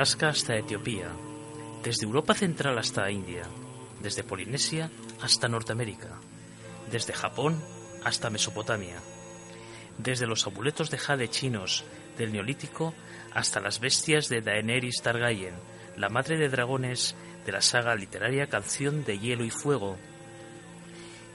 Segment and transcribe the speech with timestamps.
[0.00, 1.10] Alaska hasta Etiopía,
[1.82, 3.42] desde Europa Central hasta India,
[4.00, 6.18] desde Polinesia hasta Norteamérica,
[6.90, 7.62] desde Japón
[8.02, 8.96] hasta Mesopotamia,
[9.98, 11.84] desde los amuletos de jade chinos
[12.16, 12.94] del Neolítico
[13.34, 15.52] hasta las bestias de Daenerys Targaryen,
[15.98, 17.14] la madre de dragones
[17.44, 19.98] de la saga literaria Canción de Hielo y Fuego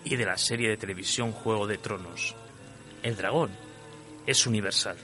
[0.04, 2.36] y de la serie de televisión Juego de Tronos.
[3.04, 3.52] El dragón
[4.26, 4.98] es universal.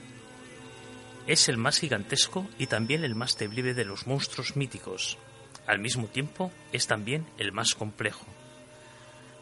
[1.26, 5.18] Es el más gigantesco y también el más temible de los monstruos míticos.
[5.66, 8.26] Al mismo tiempo, es también el más complejo.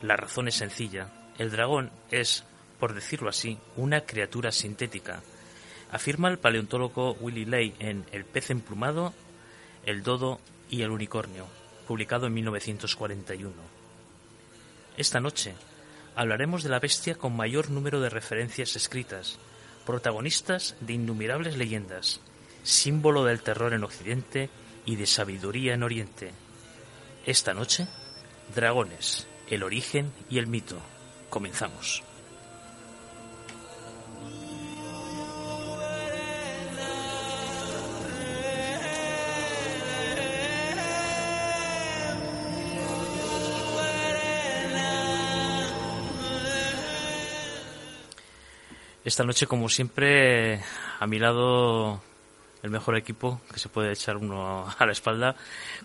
[0.02, 1.10] La razón es sencilla.
[1.38, 2.44] El dragón es,
[2.78, 5.22] por decirlo así, una criatura sintética.
[5.90, 9.14] Afirma el paleontólogo Willy Ley en El pez emplumado,
[9.86, 11.46] El dodo y el unicornio,
[11.88, 13.54] publicado en 1941.
[14.98, 15.54] Esta noche
[16.14, 19.38] hablaremos de la bestia con mayor número de referencias escritas,
[19.90, 22.20] protagonistas de innumerables leyendas,
[22.62, 24.48] símbolo del terror en Occidente
[24.86, 26.30] y de sabiduría en Oriente.
[27.26, 27.88] Esta noche,
[28.54, 30.78] dragones, el origen y el mito.
[31.28, 32.04] Comenzamos.
[49.10, 50.62] Esta noche, como siempre,
[51.00, 52.00] a mi lado
[52.62, 55.34] el mejor equipo que se puede echar uno a la espalda,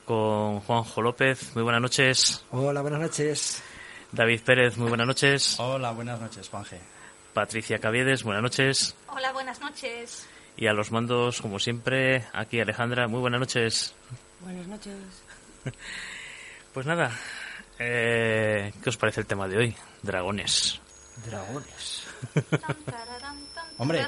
[0.06, 1.56] con Juanjo López.
[1.56, 2.46] Muy buenas noches.
[2.52, 3.64] Hola, buenas noches.
[4.12, 5.60] David Pérez, muy buenas noches.
[5.60, 6.80] Hola, buenas noches, Juanje.
[7.34, 8.96] Patricia Caviedes, buenas noches.
[9.08, 10.28] Hola, buenas noches.
[10.56, 13.96] Y a los mandos, como siempre, aquí Alejandra, muy buenas noches.
[14.42, 14.94] Buenas noches.
[16.76, 17.10] Pues nada,
[17.80, 19.76] eh, ¿qué os parece el tema de hoy?
[20.04, 20.82] Dragones.
[21.26, 22.05] Dragones.
[23.78, 24.06] Hombre,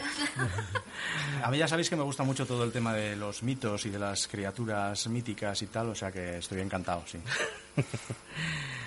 [1.44, 3.90] a mí ya sabéis que me gusta mucho todo el tema de los mitos y
[3.90, 7.20] de las criaturas míticas y tal, o sea que estoy encantado, sí.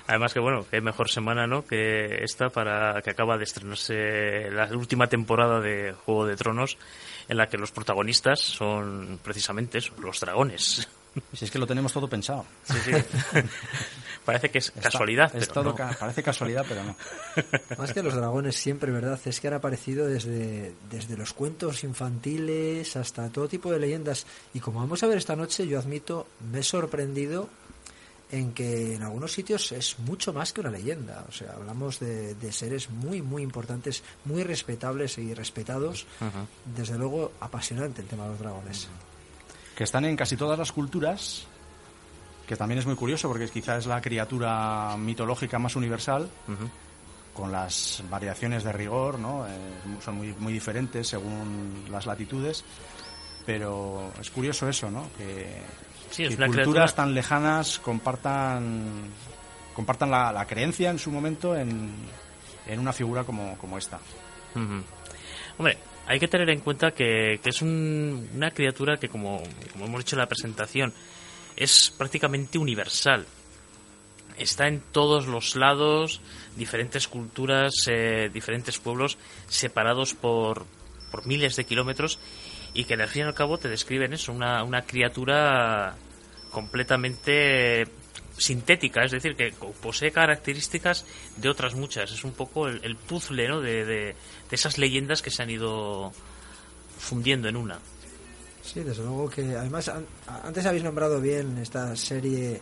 [0.06, 1.66] Además que bueno, qué mejor semana, ¿no?
[1.66, 6.78] Que esta para que acaba de estrenarse la última temporada de Juego de Tronos,
[7.28, 10.88] en la que los protagonistas son precisamente eso, los dragones.
[11.34, 12.46] Si es que lo tenemos todo pensado.
[12.64, 12.92] Sí, sí.
[14.30, 15.74] Parece que es Está- casualidad, es pero todo no.
[15.74, 16.96] ca- parece casualidad, pero no.
[17.78, 19.18] Más que los dragones siempre, ¿verdad?
[19.24, 24.26] Es que han aparecido desde, desde los cuentos infantiles hasta todo tipo de leyendas.
[24.54, 27.48] Y como vamos a ver esta noche, yo admito, me he sorprendido
[28.32, 31.24] en que en algunos sitios es mucho más que una leyenda.
[31.28, 36.06] O sea, hablamos de, de seres muy, muy importantes, muy respetables y respetados.
[36.20, 36.46] Ajá.
[36.76, 38.88] Desde luego, apasionante el tema de los dragones.
[39.74, 41.46] Que están en casi todas las culturas,
[42.50, 46.28] que también es muy curioso porque quizás es la criatura mitológica más universal,
[47.32, 49.46] con las variaciones de rigor, ¿no?
[49.46, 49.50] Eh,
[50.04, 52.64] son muy, muy diferentes según las latitudes,
[53.46, 55.08] pero es curioso eso, ¿no?
[55.16, 55.62] Que,
[56.10, 59.12] Sí, es que culturas criatura- tan lejanas compartan
[59.76, 61.92] compartan la, la creencia en su momento en,
[62.66, 64.00] en una figura como, como esta.
[65.56, 65.78] Hombre,
[66.08, 69.40] hay que tener en cuenta que, que es un- una criatura que, como,
[69.72, 70.92] como hemos dicho en la presentación,
[71.56, 73.26] es prácticamente universal.
[74.38, 76.20] Está en todos los lados,
[76.56, 79.18] diferentes culturas, eh, diferentes pueblos
[79.48, 80.64] separados por,
[81.10, 82.18] por miles de kilómetros
[82.72, 85.96] y que al fin y al cabo te describen eso, una, una criatura
[86.50, 87.86] completamente
[88.38, 89.52] sintética, es decir, que
[89.82, 91.04] posee características
[91.36, 92.10] de otras muchas.
[92.10, 93.60] Es un poco el, el puzzle ¿no?
[93.60, 94.16] de, de-
[94.48, 96.12] de esas leyendas que se han ido
[96.98, 97.78] fundiendo en una.
[98.62, 100.06] Sí, desde luego que además an-
[100.44, 102.60] antes habéis nombrado bien esta serie,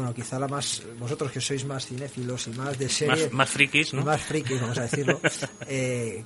[0.00, 3.50] bueno, quizá la más, vosotros que sois más cinéfilos y más de serie, más, más
[3.50, 4.04] frikis, ¿no?
[4.04, 5.20] Más frikis, vamos a decirlo.
[5.68, 6.24] eh,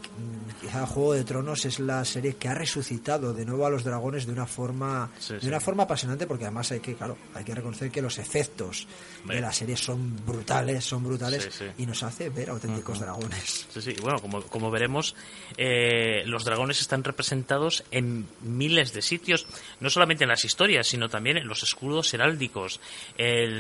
[0.61, 4.27] quizá Juego de Tronos es la serie que ha resucitado de nuevo a los dragones
[4.27, 5.47] de una forma, Sí, de sí.
[5.49, 8.87] una forma apasionante, porque además hay que, claro, hay que reconocer que los efectos
[9.25, 13.67] de la serie son brutales, son brutales Sí, y nos hace ver auténticos dragones.
[13.73, 13.95] Sí, sí.
[14.01, 15.15] Bueno, como, como veremos,
[15.57, 19.47] eh, los dragones están representados en miles de sitios,
[19.81, 22.81] no solamente en las historias, sino también en los escudos heráldicos,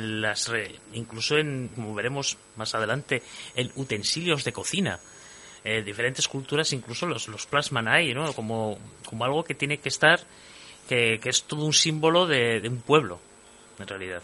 [0.04, 0.50] en las
[0.92, 3.22] incluso en, como veremos más adelante,
[3.54, 5.00] en utensilios de cocina.
[5.64, 8.32] Eh, diferentes culturas, incluso los, los plasman ahí, ¿no?
[8.34, 8.78] Como,
[9.08, 10.20] como algo que tiene que estar,
[10.88, 13.18] que, que es todo un símbolo de, de un pueblo,
[13.78, 14.22] en realidad.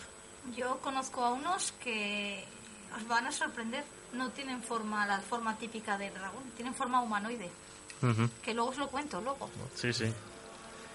[0.56, 2.44] Yo conozco a unos que
[2.94, 3.84] os van a sorprender.
[4.12, 7.48] No tienen forma, la forma típica del dragón, tienen forma humanoide.
[8.42, 9.48] Que luego os lo cuento, luego.
[9.74, 10.12] Sí, sí.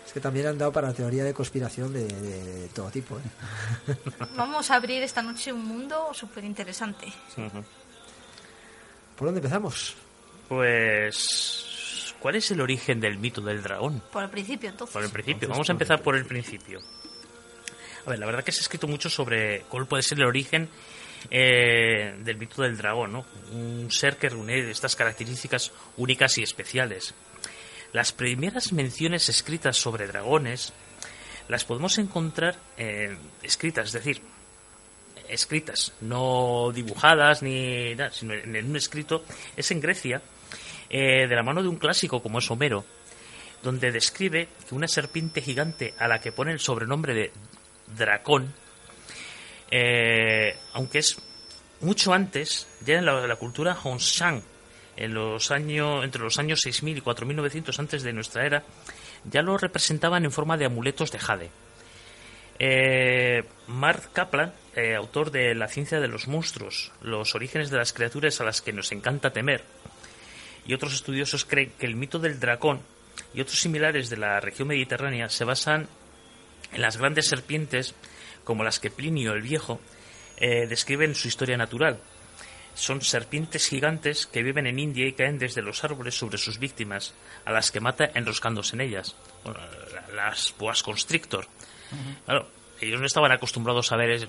[0.05, 3.17] Es que también han dado para teoría de conspiración de, de todo tipo.
[3.17, 3.95] ¿eh?
[4.35, 7.07] Vamos a abrir esta noche un mundo súper interesante.
[9.15, 9.95] ¿Por dónde empezamos?
[10.47, 14.03] Pues, ¿cuál es el origen del mito del dragón?
[14.11, 14.93] Por el principio, entonces.
[14.93, 15.35] Por el principio.
[15.35, 16.79] Entonces, Vamos a empezar por el principio.
[18.05, 20.69] A ver, la verdad que se ha escrito mucho sobre cuál puede ser el origen
[21.31, 23.25] eh, del mito del dragón, ¿no?
[23.51, 27.15] Un ser que reúne estas características únicas y especiales.
[27.95, 30.73] Las primeras menciones escritas sobre dragones
[31.47, 34.21] las podemos encontrar eh, escritas, es decir,
[35.29, 39.23] escritas, no dibujadas ni nada, sino en un escrito,
[39.55, 40.21] es en Grecia,
[40.89, 42.83] eh, de la mano de un clásico como es Homero,
[43.63, 47.31] donde describe que una serpiente gigante a la que pone el sobrenombre de
[47.95, 48.53] dracón,
[49.71, 51.17] eh, aunque es
[51.79, 54.43] mucho antes, ya en la, la cultura Hongshan,
[54.97, 58.63] en los años, entre los años 6000 y 4900 antes de nuestra era,
[59.25, 61.49] ya lo representaban en forma de amuletos de jade.
[62.57, 67.91] Eh, Mark Kaplan, eh, autor de La ciencia de los monstruos, los orígenes de las
[67.91, 69.63] criaturas a las que nos encanta temer,
[70.65, 72.79] y otros estudiosos creen que el mito del dragón
[73.33, 75.87] y otros similares de la región mediterránea se basan
[76.71, 77.93] en las grandes serpientes
[78.43, 79.79] como las que Plinio el Viejo
[80.37, 81.99] eh, describe en su historia natural.
[82.75, 87.13] Son serpientes gigantes que viven en India y caen desde los árboles sobre sus víctimas,
[87.45, 89.15] a las que mata enroscándose en ellas.
[89.43, 89.59] Bueno,
[90.13, 91.47] las boas constrictor.
[92.25, 92.47] Claro,
[92.81, 94.27] ellos no estaban acostumbrados a ver es-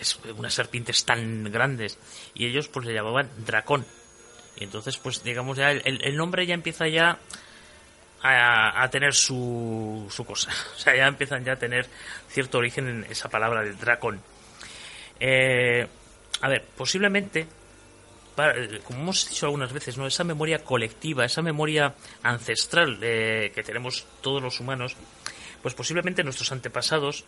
[0.00, 1.98] es- unas serpientes tan grandes
[2.34, 3.86] y ellos pues le llamaban dracón.
[4.56, 7.18] Y entonces pues digamos ya el, el- el nombre ya empieza ya
[8.22, 10.50] a, a tener su, su cosa.
[10.76, 11.86] O sea, ya empiezan ya a tener
[12.28, 14.20] cierto origen en esa palabra del dracón.
[15.20, 15.86] Eh,
[16.40, 17.46] a ver, posiblemente,
[18.34, 20.06] para- eh, como hemos dicho algunas veces, ¿no?
[20.06, 24.96] esa memoria colectiva, esa memoria ancestral eh, que tenemos todos los humanos,
[25.62, 27.24] pues posiblemente nuestros antepasados,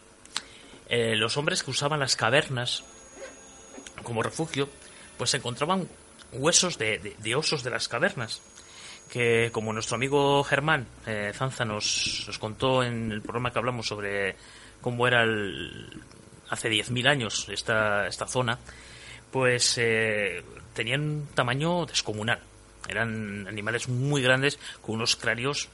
[0.88, 2.84] eh, los hombres que usaban las cavernas
[4.02, 4.69] como refugio,
[5.16, 5.88] pues encontraban
[6.32, 8.43] huesos de, osos de las cavernas
[9.11, 13.87] que como nuestro amigo Germán eh, Zanza nos, nos contó en el programa que hablamos
[13.87, 14.37] sobre
[14.82, 16.02] cómo era el,
[16.50, 18.58] hace 10.000 años esta zona,
[19.30, 20.42] pues eh,
[20.75, 22.40] tenían un tamaño descomunal.
[22.88, 25.69] Eran animales muy grandes con unos cráneos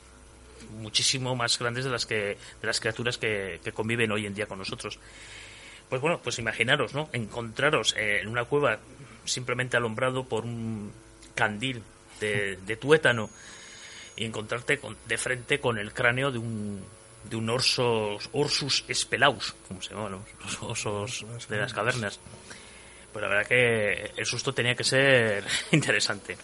[0.79, 2.17] muchísimo más grandes de las que
[2.61, 4.99] de las criaturas que, que conviven hoy en día con nosotros.
[5.89, 7.09] Pues bueno, pues imaginaros, ¿no?
[7.13, 8.79] Encontraros eh, en una cueva
[9.25, 10.93] simplemente alumbrado por un
[11.35, 11.83] candil
[12.21, 13.29] de, de tuétano
[14.17, 16.83] y encontrarte con- de frente con el cráneo de un
[17.25, 22.21] de un orso, Orsus spelaus, como se llaman los osos de las cavernas.
[23.15, 26.37] Pues la verdad que el susto tenía que ser interesante.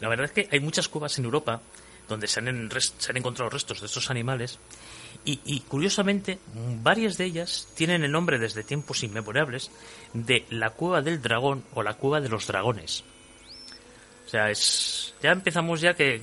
[0.00, 1.62] La verdad es que hay muchas cuevas en Europa
[2.06, 4.58] donde se han, se encontrado restos de estos animales
[5.24, 6.38] y, curiosamente
[6.82, 9.70] varias de ellas tienen el nombre desde tiempos inmemorables
[10.12, 13.02] de la cueva del dragón o la cueva de los dragones.
[14.26, 16.20] O sea, es, ya empezamos ya que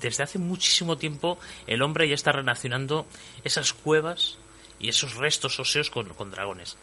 [0.00, 3.06] desde hace muchísimo tiempo el hombre ya está relacionando
[3.44, 4.38] esas cuevas
[4.80, 6.76] y esos restos óseos con, con dragones.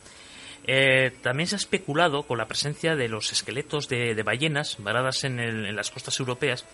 [0.66, 5.24] Eh, también se ha especulado con la presencia de los esqueletos de, de ballenas varadas
[5.24, 6.66] en, el- en las costas europeas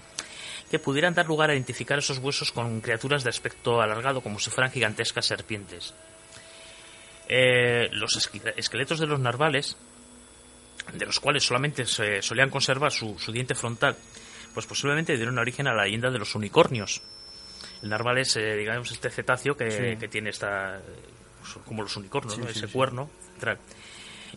[0.72, 4.50] que pudieran dar lugar a identificar esos huesos con criaturas de aspecto alargado como si
[4.50, 5.94] fueran gigantescas serpientes.
[7.30, 8.16] Eh, los
[8.58, 9.78] esqueletos de los narvales,
[10.94, 13.96] de los cuales solamente se solían conservar su, su diente frontal,
[14.54, 17.02] pues posiblemente dieron origen a la leyenda de los unicornios.
[17.82, 19.98] El narval es, eh, digamos, este cetáceo que, Sí.
[20.00, 20.82] que tiene esta,
[21.40, 22.48] pues, como los unicornios, Sí, ¿no?
[22.48, 23.10] sí, ese cuerno.
[23.34, 23.58] Central.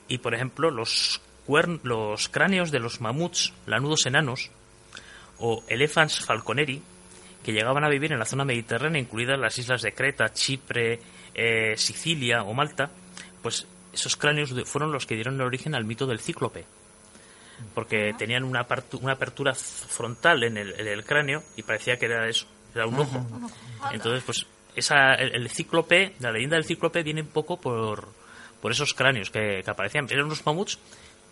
[0.08, 4.50] Y por ejemplo, los, cuern- los cráneos de los mamuts lanudos enanos
[5.38, 6.82] o elephants falconeri,
[7.44, 10.98] que llegaban a vivir en la zona mediterránea, incluidas las islas de Creta, Chipre,
[11.34, 12.90] eh, Sicilia o Malta,
[13.42, 16.64] pues esos cráneos fueron los que dieron origen al mito del cíclope.
[17.74, 18.66] Porque tenían una,
[19.00, 22.98] una apertura frontal en el, en el cráneo y parecía que era eso, era un
[22.98, 23.24] ojo.
[23.92, 28.08] Entonces, pues, esa, el, el cíclope, la leyenda del cíclope viene un poco por,
[28.60, 30.06] por esos cráneos que, aparecían.
[30.10, 30.78] Eran unos mamuts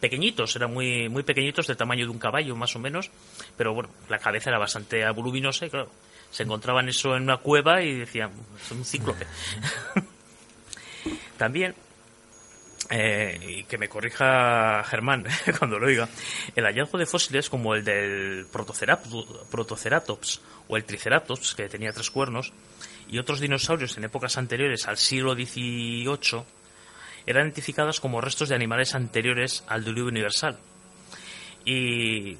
[0.00, 3.10] pequeñitos, eran muy, muy pequeñitos, del tamaño de un caballo más o menos,
[3.56, 5.90] pero bueno, la cabeza era bastante voluminosa y claro,
[6.30, 8.30] se encontraban eso en una cueva y decían,
[8.62, 9.26] es un cíclope.
[11.38, 11.74] También,
[12.90, 15.24] eh, y que me corrija Germán
[15.58, 16.08] cuando lo oiga,
[16.54, 22.52] el hallazgo de fósiles como el del Protoceratops o el Triceratops, que tenía tres cuernos,
[23.08, 26.44] y otros dinosaurios en épocas anteriores al siglo XVIII,
[27.26, 30.58] eran identificadas como restos de animales anteriores al diluvio universal.
[31.64, 32.36] Y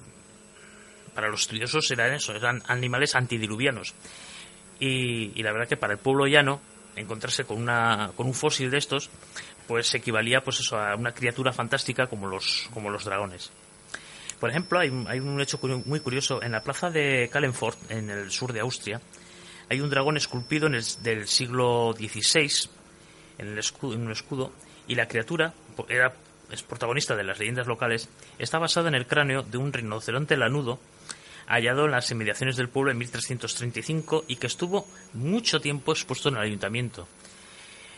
[1.15, 3.95] para los estudiosos eran eso, eran animales antidiluvianos.
[4.81, 6.61] Y, la verdad que para el pueblo llano,
[6.97, 9.09] encontrarse con, una, con un fósil de estos,
[9.67, 13.51] pues equivalía pues eso, a una criatura fantástica como los, como los dragones.
[14.41, 16.43] Por ejemplo, hay, hay un hecho muy curioso.
[16.43, 19.01] En la plaza de Kallenfort, en el sur de Austria,
[19.71, 22.69] hay un dragón esculpido en el, del siglo XVI
[23.39, 24.53] en, el escudo, en un escudo
[24.89, 25.53] y la criatura
[25.89, 26.15] era,
[26.51, 28.09] es protagonista de las leyendas locales.
[28.39, 30.79] Está basada en el cráneo de un rinoceronte lanudo
[31.47, 36.37] hallado en las inmediaciones del pueblo en 1335 y que estuvo mucho tiempo expuesto en
[36.37, 37.07] el ayuntamiento.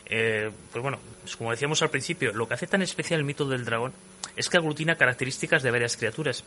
[0.08, 3.46] Eh, pues bueno, pues como decíamos al principio, lo que hace tan especial el mito
[3.48, 3.92] del dragón
[4.36, 6.44] es que aglutina características de varias criaturas.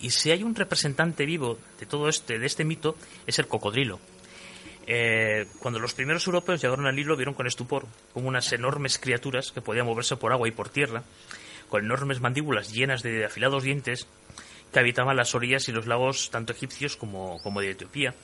[0.00, 4.00] Y si hay un representante vivo de todo este, de este mito, es el cocodrilo.
[4.86, 9.50] Eh, cuando los primeros europeos llegaron al hilo, vieron con estupor como unas enormes criaturas
[9.50, 11.02] que podían moverse por agua y por tierra,
[11.68, 14.06] con enormes mandíbulas llenas de afilados dientes,
[14.72, 18.14] que habitaban las orillas y los lagos tanto egipcios como, como de Etiopía,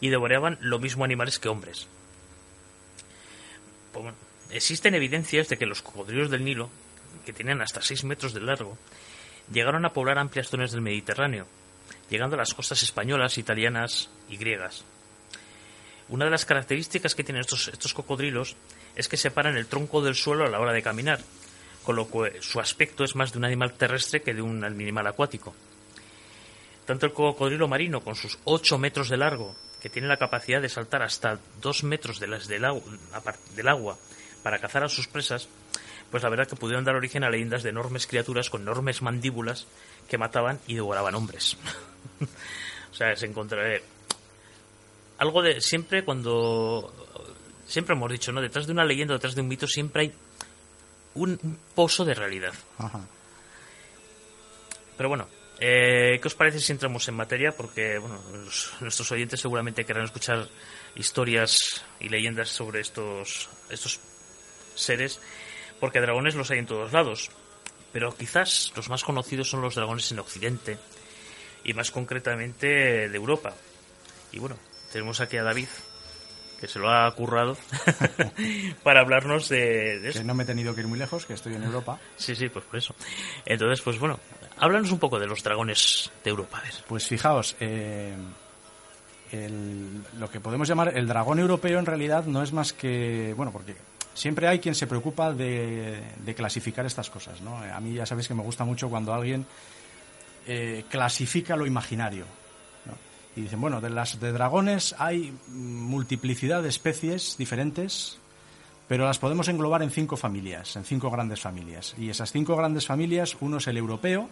[0.00, 1.86] y devoraban lo mismo animales que hombres.
[3.92, 4.14] Pues
[4.50, 6.70] existen evidencias de que los cocodrilos del Nilo,
[7.24, 8.76] que tenían hasta 6 metros de largo,
[9.52, 11.46] llegaron a poblar amplias zonas del Mediterráneo,
[12.10, 14.84] llegando a las costas españolas, italianas y griegas.
[16.08, 18.56] Una de las características que tienen estos, cocodrilos
[18.96, 21.20] es que separan el tronco del suelo a la hora de caminar,
[21.82, 25.06] con lo que su aspecto es más de un animal terrestre que de un animal
[25.06, 25.54] acuático.
[26.86, 30.70] Tanto el cocodrilo marino, con sus 8 metros de largo, que tiene la capacidad de
[30.70, 32.34] saltar hasta 2 metros del,
[33.68, 33.98] agua
[34.42, 35.48] para cazar a sus presas,
[36.10, 39.66] pues la verdad que pudieron dar origen a leyendas de enormes criaturas con enormes mandíbulas
[40.08, 41.58] que mataban y devoraban hombres.
[42.90, 43.78] o sea, se encontrará
[45.18, 46.92] algo de siempre cuando
[47.66, 48.40] siempre hemos dicho, ¿no?
[48.40, 50.12] Detrás de una leyenda, detrás de un mito siempre hay
[51.14, 52.54] un, un pozo de realidad.
[52.78, 53.00] Ajá.
[54.96, 55.28] Pero bueno,
[55.60, 57.52] eh, ¿qué os parece si entramos en materia?
[57.56, 60.48] Porque bueno, los- nuestros oyentes seguramente querrán escuchar
[60.96, 61.56] historias
[62.00, 64.00] y leyendas sobre estos, estos
[64.74, 65.20] seres,
[65.80, 67.30] porque dragones los hay en todos lados.
[67.92, 70.78] Pero quizás los más conocidos son los dragones en Occidente,
[71.64, 73.54] y más concretamente de Europa.
[74.32, 74.56] Y bueno,
[74.92, 75.68] tenemos aquí a David,
[76.60, 77.56] que se lo ha currado,
[78.82, 80.18] para hablarnos de, de eso.
[80.20, 81.98] Que no me he tenido que ir muy lejos, que estoy en Europa.
[82.16, 82.94] Sí, sí, pues por eso.
[83.46, 84.18] Entonces, pues bueno,
[84.58, 86.58] háblanos un poco de los dragones de Europa.
[86.58, 86.72] A ver.
[86.88, 88.14] Pues fijaos, eh,
[89.32, 93.52] el- lo que podemos llamar el dragón europeo en realidad no es más que, bueno,
[93.52, 93.76] porque
[94.14, 97.58] siempre hay quien se preocupa de, de clasificar estas cosas, ¿no?
[97.58, 99.46] A mí ya sabéis que me gusta mucho cuando alguien
[100.46, 102.24] eh, clasifica lo imaginario.
[103.38, 108.18] Y dicen, bueno, de las de dragones hay multiplicidad de especies diferentes,
[108.88, 111.94] pero las podemos englobar en cinco familias, en cinco grandes familias.
[111.98, 114.28] Y esas cinco grandes familias, uno es el europeo,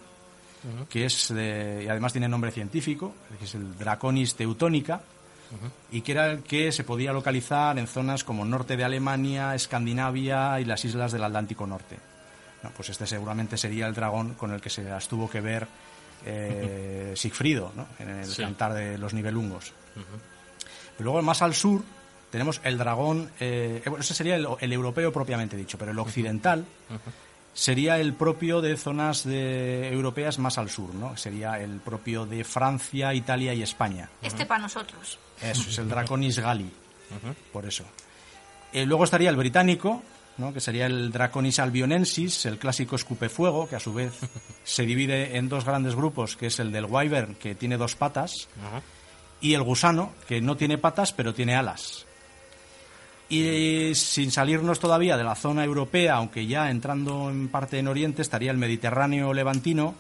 [0.90, 5.02] que es de- y además tiene nombre científico, que es el Draconis teutónica,
[5.92, 10.58] y que era el que se podía localizar en zonas como norte de Alemania, Escandinavia
[10.58, 11.98] y las islas del Atlántico Norte.
[12.64, 15.68] No, pues este seguramente sería el dragón con el que se las tuvo que ver
[16.26, 17.87] eh, Sigfrido ¿no?
[17.99, 18.42] en el Sí.
[18.42, 19.73] cantar de los nivelungos.
[20.99, 21.83] Y luego más al sur
[22.30, 26.64] tenemos el dragón, eh, bueno, ese sería el, el europeo propiamente dicho, pero el occidental
[27.54, 31.16] sería el propio de zonas de, europeas más al sur, ¿no?
[31.16, 34.11] Sería el propio de Francia, Italia y España.
[34.21, 35.18] Este para nosotros.
[35.40, 36.71] Eso es el Draconis Gali,
[37.52, 37.85] por eso.
[38.73, 40.02] Eh, luego estaría el británico,
[40.38, 40.52] ¿no?
[40.52, 44.12] que sería el Draconis albionensis, el clásico escupefuego, que a su vez
[44.64, 48.49] se divide en dos grandes grupos, que es el del wyvern, que tiene dos patas,
[49.40, 52.07] y el gusano, que no tiene patas, pero tiene alas.
[53.28, 58.23] Y sin salirnos todavía de la zona europea, aunque ya entrando en parte en Oriente,
[58.23, 59.95] estaría el Mediterráneo levantino,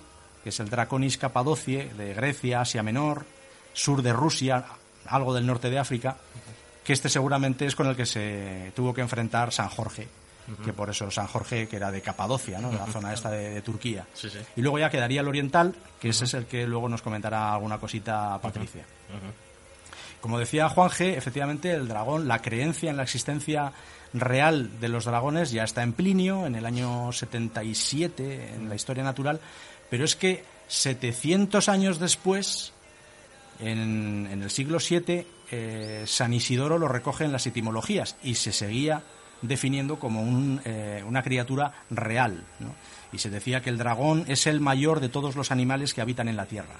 [0.44, 3.24] que es el Draconis capadocie, de Grecia, Asia Menor,
[3.72, 4.64] sur de Rusia,
[5.06, 6.16] algo del norte de África,
[6.84, 10.06] que este seguramente es con el que se tuvo que enfrentar San Jorge
[10.64, 12.70] que por eso San Jorge, que era de Capadocia, ¿no?
[12.70, 14.06] de la zona esta de, de Turquía.
[14.14, 14.38] Sí, sí.
[14.56, 17.78] Y luego ya quedaría el oriental, que ese es el que luego nos comentará alguna
[17.78, 18.84] cosita Patricia.
[20.20, 23.72] Como decía Juan G, efectivamente el dragón, la creencia en la existencia
[24.12, 29.04] real de los dragones ya está en Plinio, en el año 77, en la historia
[29.04, 29.40] natural,
[29.90, 32.72] pero es que 700 años después,
[33.60, 38.52] en, en el siglo VII, eh, San Isidoro lo recoge en las etimologías y se
[38.52, 39.02] seguía
[39.46, 42.44] definiendo como un, eh, una criatura real.
[42.60, 42.74] ¿no?
[43.12, 46.28] Y se decía que el dragón es el mayor de todos los animales que habitan
[46.28, 46.76] en la tierra.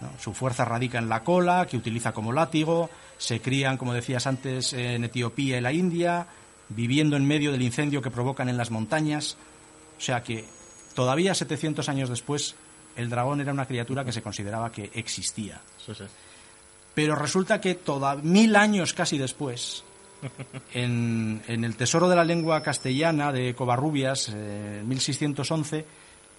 [0.00, 0.10] ¿no?
[0.20, 4.72] Su fuerza radica en la cola, que utiliza como látigo, se crían, como decías antes,
[4.72, 6.26] en Etiopía y la India,
[6.68, 9.36] viviendo en medio del incendio que provocan en las montañas.
[9.98, 10.44] O sea que
[10.94, 12.54] todavía 700 años después,
[12.96, 15.60] el dragón era una criatura que se consideraba que existía.
[15.84, 16.04] Sí, sí.
[16.96, 19.84] Pero resulta que toda, mil años casi después,
[20.74, 25.84] en, en el Tesoro de la Lengua Castellana de Covarrubias, eh, 1611,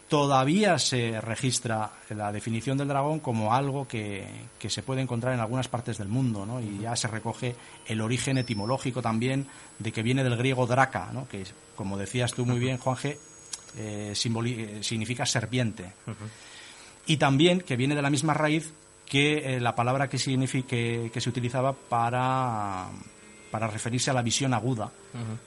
[0.09, 4.25] todavía se registra la definición del dragón como algo que,
[4.57, 6.61] que se puede encontrar en algunas partes del mundo, ¿no?
[6.61, 7.55] Y ya se recoge
[7.87, 9.47] el origen etimológico también
[9.79, 11.27] de que viene del griego draca, ¿no?
[11.27, 11.43] Que,
[11.75, 13.17] como decías tú muy bien, Juan G.,
[13.77, 15.91] eh, eh, significa serpiente.
[17.05, 18.73] Y también que viene de la misma raíz
[19.05, 22.87] que eh, la palabra que, signifi- que, que se utilizaba para,
[23.51, 24.91] para referirse a la visión aguda,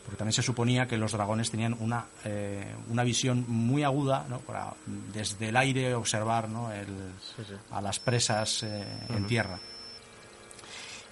[0.05, 4.39] porque también se suponía que los dragones tenían una, eh, una visión muy aguda, ¿no?
[4.39, 4.73] para
[5.13, 6.73] desde el aire observar ¿no?
[6.73, 7.55] el- Sí, sí.
[7.71, 9.59] a las presas eh, en tierra.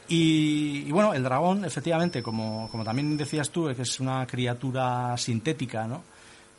[0.09, 5.15] Y, y bueno, el dragón, efectivamente, como, como también decías tú, que es una criatura
[5.19, 6.03] sintética, ¿no?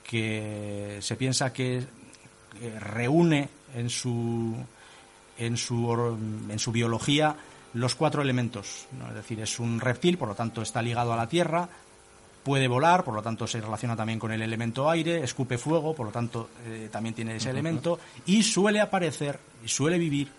[0.04, 1.84] que se piensa que
[2.80, 4.56] reúne en su,
[5.38, 6.18] en, su,
[6.50, 7.36] en su biología
[7.74, 8.88] los cuatro elementos.
[8.98, 9.08] ¿no?
[9.10, 11.70] Es decir, es un reptil, por lo tanto está ligado a la tierra,
[12.44, 16.08] puede volar, por lo tanto se relaciona también con el elemento aire, escupe fuego, por
[16.08, 20.32] lo tanto eh, también tiene ese elemento, y suele aparecer y suele vivir,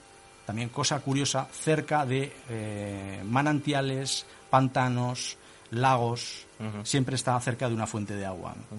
[0.47, 5.37] también cosa curiosa, cerca de eh, manantiales, pantanos,
[5.71, 6.47] lagos,
[6.83, 8.55] siempre está cerca de una fuente de agua.
[8.57, 8.77] ¿no?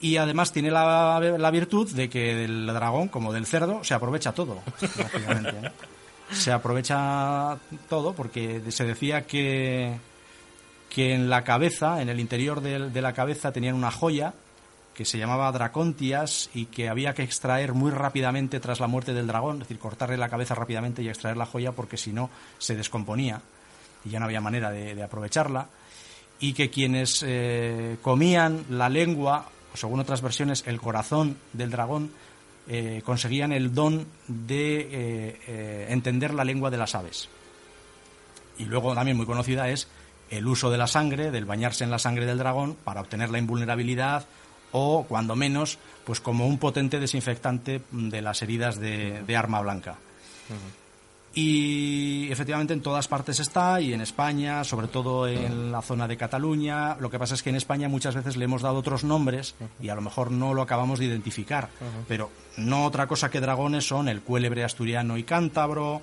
[0.00, 4.32] Y además tiene la, la virtud de que del dragón, como del cerdo, se aprovecha
[4.32, 4.62] todo,
[5.62, 5.70] ¿no?
[6.32, 9.98] Se aprovecha todo porque se decía que,
[10.88, 14.34] que en la cabeza, en el interior del- de, la cabeza, tenían una joya
[14.94, 19.26] que se llamaba Dracontias y que había que extraer muy rápidamente tras la muerte del
[19.26, 22.76] dragón, es decir, cortarle la cabeza rápidamente y extraer la joya porque si no se
[22.76, 23.40] descomponía
[24.04, 25.66] y ya no había manera de, de aprovecharla.
[26.38, 32.10] Y que quienes eh, comían la lengua, o según otras versiones, el corazón del dragón,
[32.72, 37.28] eh, conseguían el don de eh, eh, entender la lengua de las aves.
[38.58, 39.88] Y luego también muy conocida es
[40.30, 43.38] el uso de la sangre, del bañarse en la sangre del dragón para obtener la
[43.38, 44.24] invulnerabilidad
[44.70, 49.96] o, cuando menos, pues como un potente desinfectante de las heridas de, de arma blanca.
[51.32, 56.16] Y efectivamente en todas partes está, y en España, sobre todo en la zona de
[56.16, 56.96] Cataluña.
[56.96, 59.90] Lo que pasa es que en España muchas veces le hemos dado otros nombres y
[59.90, 61.68] a lo mejor no lo acabamos de identificar.
[62.08, 66.02] Pero no otra cosa que dragones son el cuélebre asturiano y cántabro,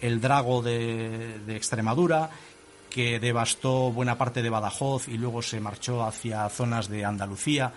[0.00, 2.30] el drago de, de Extremadura,
[2.88, 7.72] que devastó buena parte de Badajoz y luego se marchó hacia zonas de Andalucía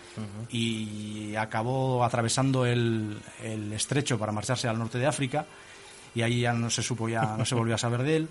[0.50, 5.46] y acabó atravesando el, el estrecho para marcharse al norte de África
[6.16, 8.30] y ahí ya no se supo, ya no se volvió a saber de él.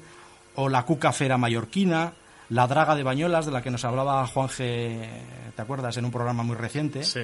[0.56, 2.12] O la cuca fera mallorquina,
[2.50, 5.08] la draga de Bañolas, de la que nos hablaba Juan G.,
[5.54, 5.96] ¿te acuerdas?
[5.96, 7.20] En un programa muy reciente, Sí,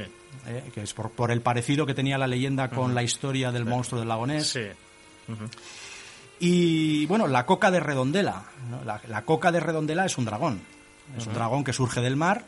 [0.46, 3.64] eh, que es por, por el parecido que tenía la leyenda con la historia del
[3.64, 4.48] monstruo del lagonés.
[4.48, 4.66] sí.
[6.38, 8.44] Y bueno, la coca de redondela.
[8.70, 8.84] ¿no?
[8.84, 10.60] La, la coca de redondela es un dragón.
[11.16, 12.44] Es un dragón que surge del mar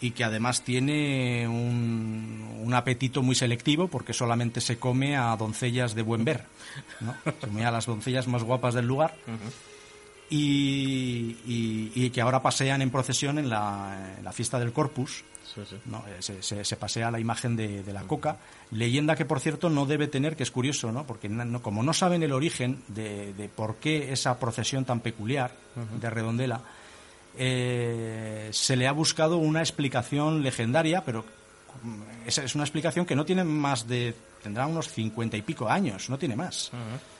[0.00, 5.94] y que además tiene un, un apetito muy selectivo porque solamente se come a doncellas
[5.94, 6.44] de buen ver.
[7.00, 7.14] ¿no?
[7.24, 9.14] Se come a las doncellas más guapas del lugar.
[10.28, 15.24] y, y- y que ahora pasean en procesión en la, en la fiesta del Corpus.
[15.52, 15.76] Sí, sí.
[15.86, 16.04] ¿no?
[16.06, 18.36] Eh, Se, se- se pasea la imagen de, de la coca.
[18.70, 21.04] Leyenda que, por cierto, no debe tener, que es curioso, ¿no?
[21.06, 25.52] porque no- como no saben el origen de, de por qué esa procesión tan peculiar
[26.00, 26.60] de Redondela,
[27.42, 31.24] eh, se le ha buscado una explicación legendaria, pero
[31.82, 34.14] mm, esa es una explicación que no tiene más de.
[34.42, 36.70] tendrá unos cincuenta y pico años, no tiene más.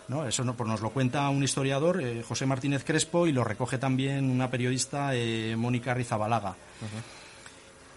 [0.08, 0.26] ¿no?
[0.26, 3.78] Eso no- pues nos lo cuenta un historiador, eh, José Martínez Crespo, y lo recoge
[3.78, 6.54] también una periodista, eh, Mónica Rizabalaga.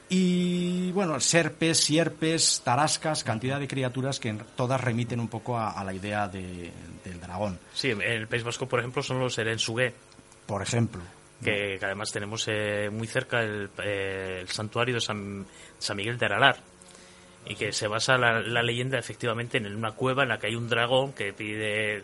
[0.10, 5.84] Y bueno, serpes, sierpes, tarascas, cantidad de criaturas que todas remiten un poco a, a
[5.84, 6.72] la idea de-
[7.04, 9.94] del dragón, Sí, en el País Vasco, por ejemplo, son los Erensugué.
[10.46, 11.02] por ejemplo.
[11.44, 15.46] Que, además tenemos eh, muy cerca el, eh, el santuario de San,
[15.78, 16.58] San, Miguel de Aralar
[17.46, 20.56] y que se basa la, la, leyenda efectivamente en una cueva en la que hay
[20.56, 22.04] un dragón que pide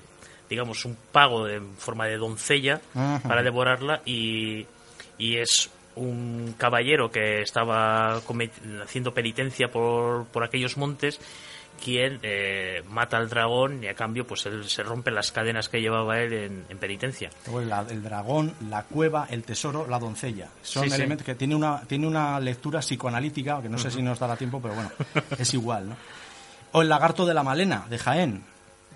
[0.49, 4.65] digamos un pago en forma de doncella para devorarla y,
[5.17, 8.15] y es un caballero que estaba
[8.83, 11.19] haciendo penitencia por, por aquellos montes
[11.79, 15.81] quien eh, mata al dragón y a cambio pues él se rompe las cadenas que
[15.81, 16.33] llevaba él
[16.69, 17.29] en, penitencia.
[17.89, 20.49] el dragón, la cueva, el tesoro, la doncella.
[20.61, 24.35] Son elementos que tiene una, tiene una lectura psicoanalítica, que no sé si nos dará
[24.35, 24.91] tiempo, pero bueno,
[25.37, 25.89] es igual.
[25.89, 25.95] ¿no?
[26.71, 28.43] O el lagarto de la Malena, de Jaén.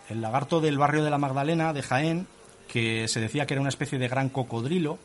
[0.10, 2.28] El lagarto del barrio de la Magdalena, de Jaén,
[2.68, 5.00] que se decía que era una especie de gran cocodrilo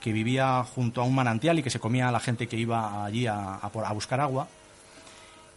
[0.00, 3.06] que vivía junto a un manantial y que se comía a la gente que iba
[3.06, 4.46] allí a, a buscar agua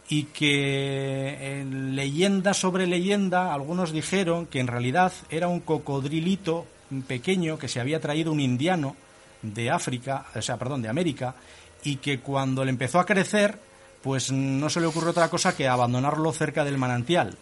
[0.08, 6.66] y que en leyenda sobre leyenda algunos dijeron que en realidad era un cocodrilito
[7.08, 8.94] pequeño que se había traído un indiano
[9.42, 11.34] de África, o sea, perdón, de América,
[11.82, 13.58] y que cuando le empezó a crecer,
[14.02, 17.36] pues no se le ocurrió otra cosa que abandonarlo cerca del manantial.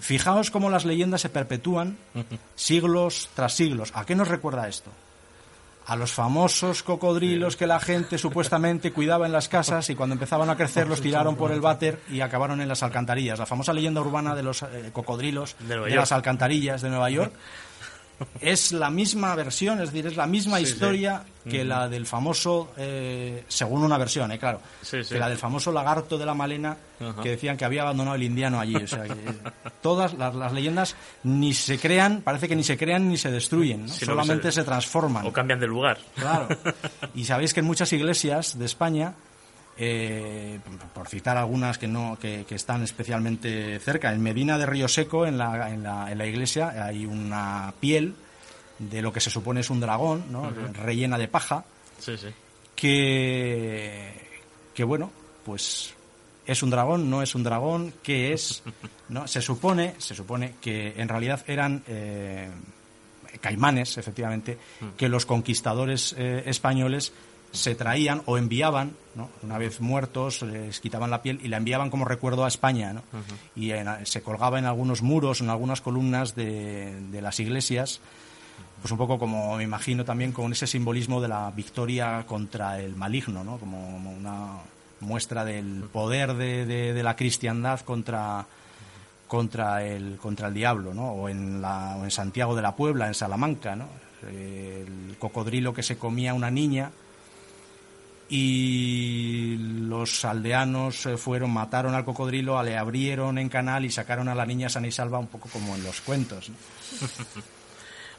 [0.00, 1.96] Fijaos cómo las leyendas se perpetúan
[2.54, 3.90] siglos tras siglos.
[3.94, 4.90] ¿A qué nos recuerda esto?
[5.86, 10.48] A los famosos cocodrilos que la gente supuestamente cuidaba en las casas y cuando empezaban
[10.50, 13.38] a crecer los tiraron por el váter y acabaron en las alcantarillas.
[13.38, 17.32] La famosa leyenda urbana de los eh, cocodrilos de, las alcantarillas de Nueva York
[18.40, 23.44] es la misma versión, es decir, es la misma historia que la del famoso, eh,
[23.48, 26.76] según una versión, eh, claro, que la del famoso lagarto de la Malena,
[27.22, 28.76] que decían que había abandonado el indiano allí.
[28.76, 29.14] O sea, que
[29.80, 30.94] todas las, leyendas
[31.24, 35.26] ni se crean, parece que ni se crean ni se destruyen, solamente se, transforman.
[35.26, 35.98] O cambian de lugar.
[36.14, 36.48] Claro.
[37.14, 39.14] Y sabéis que en muchas iglesias de España
[39.78, 40.60] eh,
[40.94, 44.12] por citar algunas que no que, están especialmente cerca.
[44.12, 48.14] En Medina de Río Seco en la, en la, en la iglesia hay una piel
[48.78, 50.50] de lo que se supone es un dragón ¿no?
[50.72, 51.64] rellena de paja
[52.74, 54.12] que
[54.74, 55.10] que bueno
[55.44, 55.94] pues
[56.46, 58.62] es un dragón no es un dragón qué es
[59.08, 62.50] no se supone se supone que en realidad eran eh,
[63.40, 64.58] caimanes efectivamente
[64.96, 67.12] que los conquistadores eh, españoles
[67.52, 68.96] se traían o enviaban,
[69.42, 72.94] una vez muertos, les quitaban la piel y la enviaban como recuerdo a España.
[73.54, 73.72] Y
[74.04, 78.00] se colgaba en algunos muros, en algunas columnas de, las iglesias,
[78.80, 82.96] pues un poco como me imagino también con ese simbolismo de la victoria contra el
[82.96, 83.58] maligno, ¿no?
[83.58, 84.54] como una
[85.00, 88.46] muestra del poder de, la cristiandad contra,
[89.28, 91.12] contra, el, contra el diablo, ¿no?
[91.12, 93.88] o, en la, o en Santiago de la Puebla, en Salamanca, ¿no?
[94.28, 96.92] el cocodrilo que se comía una niña
[98.34, 104.34] y los aldeanos eh, fueron, mataron al cocodrilo, le abrieron en canal y sacaron a
[104.34, 106.50] la niña sana y salva, un poco como en los cuentos.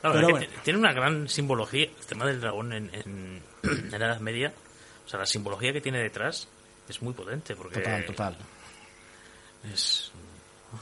[0.64, 3.42] Tiene una gran simbología el tema del dragón en, en,
[3.90, 4.54] la Edad Media.
[5.04, 6.48] O sea, la simbología que tiene detrás
[6.88, 7.56] es muy potente.
[7.56, 8.38] Porque total, total.
[9.74, 10.12] Es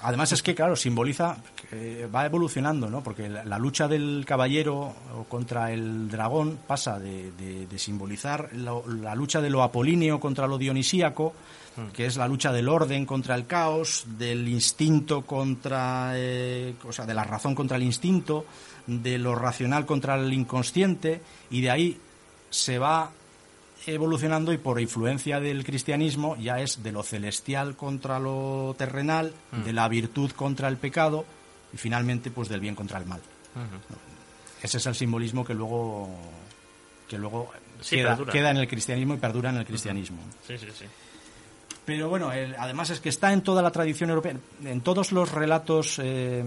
[0.01, 1.37] Además es que, claro, simboliza,
[2.13, 3.01] va evolucionando, ¿no?
[3.03, 4.93] Porque la, lucha del caballero
[5.29, 11.33] contra el dragón pasa de, simbolizar la, lucha de lo apolíneo contra lo dionisíaco,
[11.75, 11.91] mm.
[11.91, 17.05] que es la lucha del orden contra el caos, del instinto contra, eh, o sea,
[17.05, 18.45] de la razón contra el instinto,
[18.87, 21.97] de lo racional contra el inconsciente, y de ahí
[22.49, 23.11] se va
[23.85, 29.63] evolucionando y por influencia del cristianismo ya es de lo celestial contra lo terrenal, mm.
[29.63, 31.25] de la virtud contra el pecado
[31.73, 33.21] y finalmente pues del bien contra el mal.
[34.61, 36.09] Ese es el simbolismo que luego
[37.07, 37.51] que luego
[37.89, 40.19] queda, en el cristianismo y perdura en el cristianismo.
[40.47, 40.85] Sí, sí, sí.
[41.83, 45.99] Pero bueno, además es que está en toda la tradición europea, en todos los relatos
[46.01, 46.43] eh,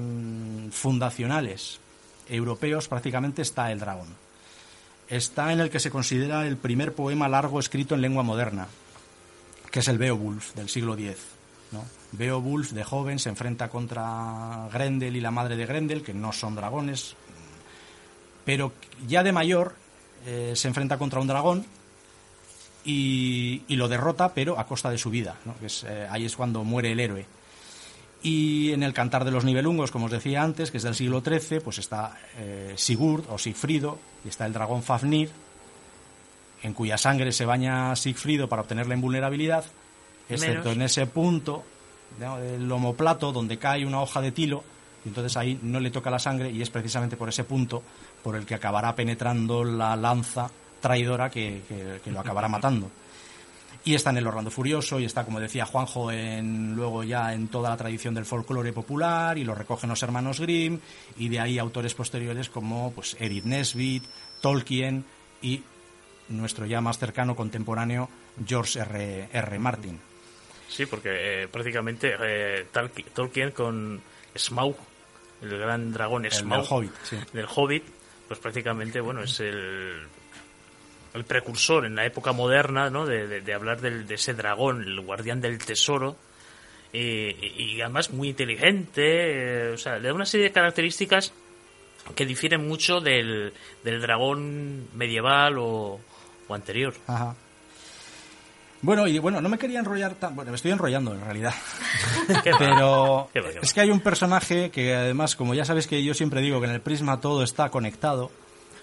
[0.70, 1.80] fundacionales
[2.28, 4.23] europeos prácticamente está el dragón
[5.08, 8.68] está en el que se considera el primer poema largo escrito en lengua moderna,
[9.70, 11.16] que es el Beowulf del siglo X.
[12.12, 16.54] Beowulf, de joven, se enfrenta contra Grendel y la madre de Grendel, que no son
[16.54, 17.16] dragones,
[18.44, 18.72] pero
[19.08, 19.74] ya de mayor
[20.26, 21.66] eh, se enfrenta contra un dragón
[22.84, 25.36] y, lo derrota, pero a costa de su vida.
[25.62, 27.26] Eh, ahí es cuando muere el héroe.
[28.24, 31.20] Y en el Cantar de los Nibelungos, como os decía antes, que es del siglo
[31.20, 35.30] XIII, pues está eh, Sigurd o Sigfrido, y está el dragón Fafnir,
[36.62, 39.66] en cuya sangre se baña Sigfrido para obtener la invulnerabilidad,
[40.26, 41.64] excepto en ese punto
[42.18, 44.64] del homoplato donde cae una hoja de tilo,
[45.04, 47.82] y entonces ahí no le toca la sangre y es precisamente por ese punto
[48.22, 52.90] por el que acabará penetrando la lanza traidora que lo acabará matando.
[53.86, 57.48] Y está en el Orlando Furioso y está, como decía Juanjo, en, luego ya en
[57.48, 60.80] toda la tradición del folclore popular y lo recogen los hermanos Grimm
[61.18, 64.04] y de ahí autores posteriores como pues, Edith Nesbit,
[64.40, 65.04] Tolkien
[65.42, 65.62] y
[66.28, 68.08] nuestro ya más cercano contemporáneo
[68.46, 69.28] George R.
[69.30, 69.58] R.
[69.58, 70.00] Martin.
[70.68, 72.66] Sí, porque eh, prácticamente eh,
[73.12, 74.00] Tolkien con
[74.34, 74.76] Smaug,
[75.42, 77.16] el gran dragón Smaug del Hobbit, sí.
[77.32, 77.84] del Hobbit,
[78.26, 80.06] pues prácticamente, bueno, es el,
[81.14, 83.06] el precursor en la época moderna, ¿no?
[83.06, 86.16] De, de, hablar del, de ese dragón, el guardián del tesoro,
[86.92, 91.32] y, y además muy inteligente, eh, o sea, le da una serie de características
[92.14, 96.00] que difieren mucho del, del dragón medieval o,
[96.48, 96.94] o anterior.
[97.06, 97.34] Ajá.
[98.82, 100.36] Bueno, y bueno, no me quería enrollar tan...
[100.36, 101.54] Bueno, me estoy enrollando en realidad.
[102.58, 103.30] Pero
[103.62, 106.66] es que hay un personaje que además, como ya sabes que yo siempre digo que
[106.66, 108.30] en el prisma todo está conectado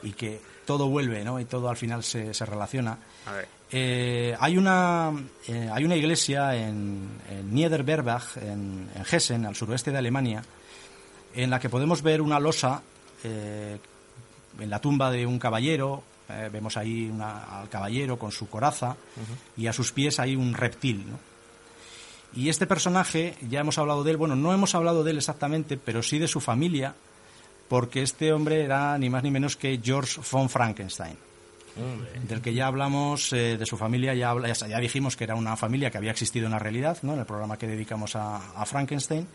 [0.02, 1.40] y que todo vuelve, ¿no?
[1.40, 2.98] Y todo al final se, se relaciona.
[3.26, 3.48] A ver.
[3.72, 5.12] Eh, hay una
[5.48, 10.44] eh, hay una iglesia en, en Niederberbach, en, en Hessen, al suroeste de Alemania,
[11.34, 12.82] en la que podemos ver una losa
[13.24, 13.78] eh,
[14.60, 16.04] en la tumba de un caballero.
[16.52, 18.96] vemos ahí una- al caballero con su coraza
[19.58, 21.06] y a sus pies hay un reptil.
[21.10, 21.20] ¿no?
[22.34, 25.76] Y este personaje, ya hemos hablado de él, bueno, no hemos hablado de él exactamente,
[25.78, 26.96] pero sí de su familia,
[27.72, 31.16] porque este hombre era ni más ni menos que George von Frankenstein
[32.28, 35.36] del que ya hablamos eh, de su familia, ya, habla- ya, ya dijimos que era
[35.36, 37.14] una familia que había existido en la realidad, ¿no?
[37.14, 39.26] en el programa que dedicamos a, a Frankenstein.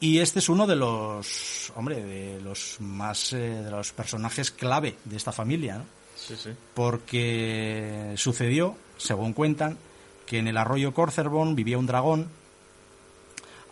[0.00, 4.96] Y este es uno de los, hombre, de los más, eh, de los personajes clave
[5.04, 5.84] de esta familia, ¿no?
[6.16, 6.50] Sí, sí.
[6.74, 9.78] porque sucedió, según cuentan,
[10.26, 12.28] que en el arroyo Corcerbon vivía un dragón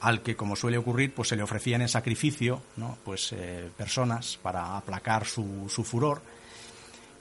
[0.06, 2.96] al que, como suele ocurrir, pues se le ofrecían en sacrificio, ¿no?
[3.04, 6.22] Pues eh, personas para aplacar su, su furor.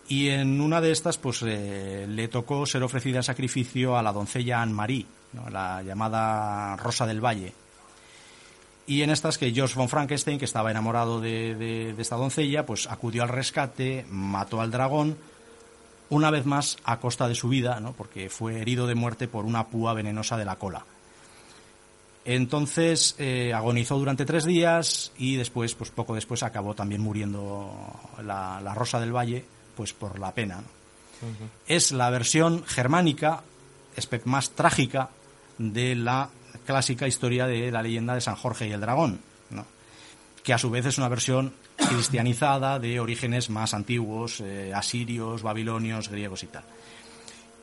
[0.08, 4.14] Y en una de estas, pues eh, le tocó ser ofrecida en sacrificio a la
[4.14, 5.50] doncella Anne-Marie, ¿no?
[5.50, 7.54] la llamada Rosa del Valle.
[8.86, 12.68] Y en estas que George von Frankenstein, que estaba enamorado de, de- de esta doncella,
[12.68, 15.18] pues acudió al rescate, mató al dragón,
[16.12, 17.94] una vez más a costa de su vida, ¿no?
[17.94, 20.86] porque fue herido de muerte por una púa venenosa de la cola.
[22.26, 27.72] Entonces eh, agonizó durante tres días y después, pues poco después, acabó también muriendo
[28.24, 30.56] la, la Rosa del Valle, pues por la pena.
[30.56, 31.30] ¿no?
[31.68, 33.44] Es la versión germánica,
[34.26, 35.10] más trágica,
[35.58, 36.30] de la
[36.66, 39.66] clásica historia de la leyenda de San Jorge y el dragón, ¿no?
[40.44, 46.10] que a su vez es una versión cristianizada de orígenes más antiguos, eh, asirios, babilonios,
[46.10, 46.64] griegos y tal.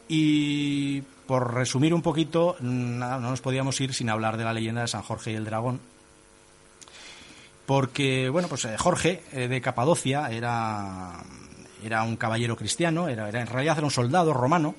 [0.08, 4.88] Y por resumir un poquito, no nos podíamos ir sin hablar de la leyenda de
[4.88, 5.80] San Jorge y el dragón.
[7.66, 11.22] Porque, bueno, pues eh, Jorge eh, de Capadocia era,
[11.82, 14.74] era un caballero cristiano, era, en realidad era un soldado romano,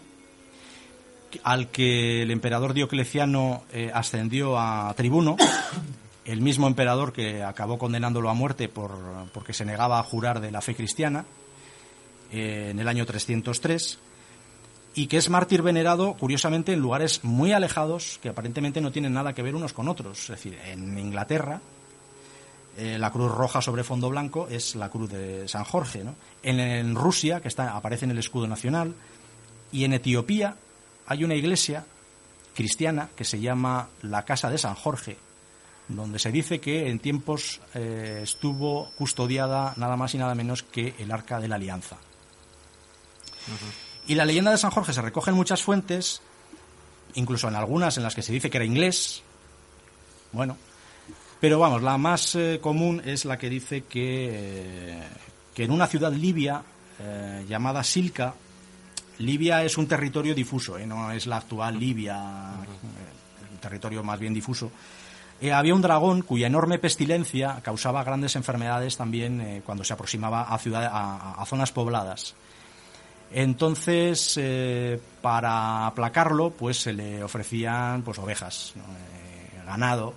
[1.43, 5.37] al que el emperador Diocleciano eh, ascendió a tribuno,
[6.25, 8.91] el mismo emperador que acabó condenándolo a muerte por,
[9.33, 11.25] porque se negaba a jurar de la fe cristiana
[12.31, 13.99] en el año 303
[14.95, 19.33] y que es mártir venerado, curiosamente, en lugares muy alejados que aparentemente no tienen nada
[19.33, 20.21] que ver unos con otros.
[20.21, 21.61] Es decir, en Inglaterra,
[22.77, 26.03] eh, la cruz roja sobre fondo blanco es la cruz de San Jorge.
[26.03, 26.15] ¿no?
[26.43, 28.93] En, Rusia, que está, aparece en el escudo nacional,
[29.71, 30.55] y en Etiopía
[31.07, 31.85] hay una iglesia
[32.55, 35.17] cristiana que se llama la Casa de San Jorge,
[35.87, 40.93] donde se dice que en tiempos eh, estuvo custodiada nada más y nada menos que
[40.99, 41.97] el Arca de la Alianza.
[44.07, 46.21] Y la leyenda de San Jorge se recoge en muchas fuentes,
[47.15, 49.23] incluso en algunas en las que se dice que era inglés.
[50.31, 50.57] Bueno,
[51.39, 55.03] pero vamos, la más eh, común es la que dice que, eh,
[55.53, 56.63] que en una ciudad libia
[56.99, 58.33] eh, llamada Silca,
[59.19, 62.19] Libia es un territorio difuso, no es la actual Libia,
[63.51, 64.71] un territorio más bien difuso.
[65.53, 70.85] Había un dragón cuya enorme pestilencia causaba grandes enfermedades también cuando se aproximaba a, ciudad,
[70.91, 72.33] a- a zonas pobladas.
[73.33, 78.73] Entonces, eh, para aplacarlo, pues se le ofrecían pues ovejas.
[78.75, 80.13] Eh, ganado,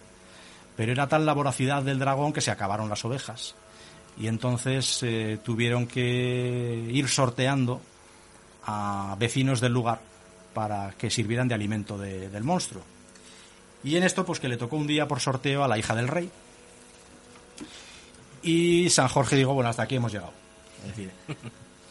[0.76, 3.54] pero era tal la voracidad del dragón que se acabaron las ovejas.
[4.18, 7.80] Y entonces eh, tuvieron que ir sorteando
[8.66, 10.00] a vecinos del lugar
[10.52, 12.82] para que sirvieran de alimento de- del monstruo.
[13.84, 16.08] Y en esto, pues que le tocó un día por sorteo a la hija del
[16.08, 16.30] rey.
[18.42, 20.32] Y San Jorge dijo, bueno, hasta aquí hemos llegado.
[20.82, 21.10] Es decir,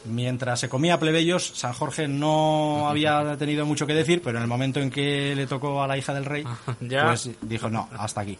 [0.05, 4.49] mientras se comía plebeyos, San Jorge no había tenido mucho que decir, pero en el
[4.49, 6.43] momento en que le tocó a la hija del rey,
[6.81, 7.05] Ya.
[7.05, 8.37] pues dijo, no, hasta aquí.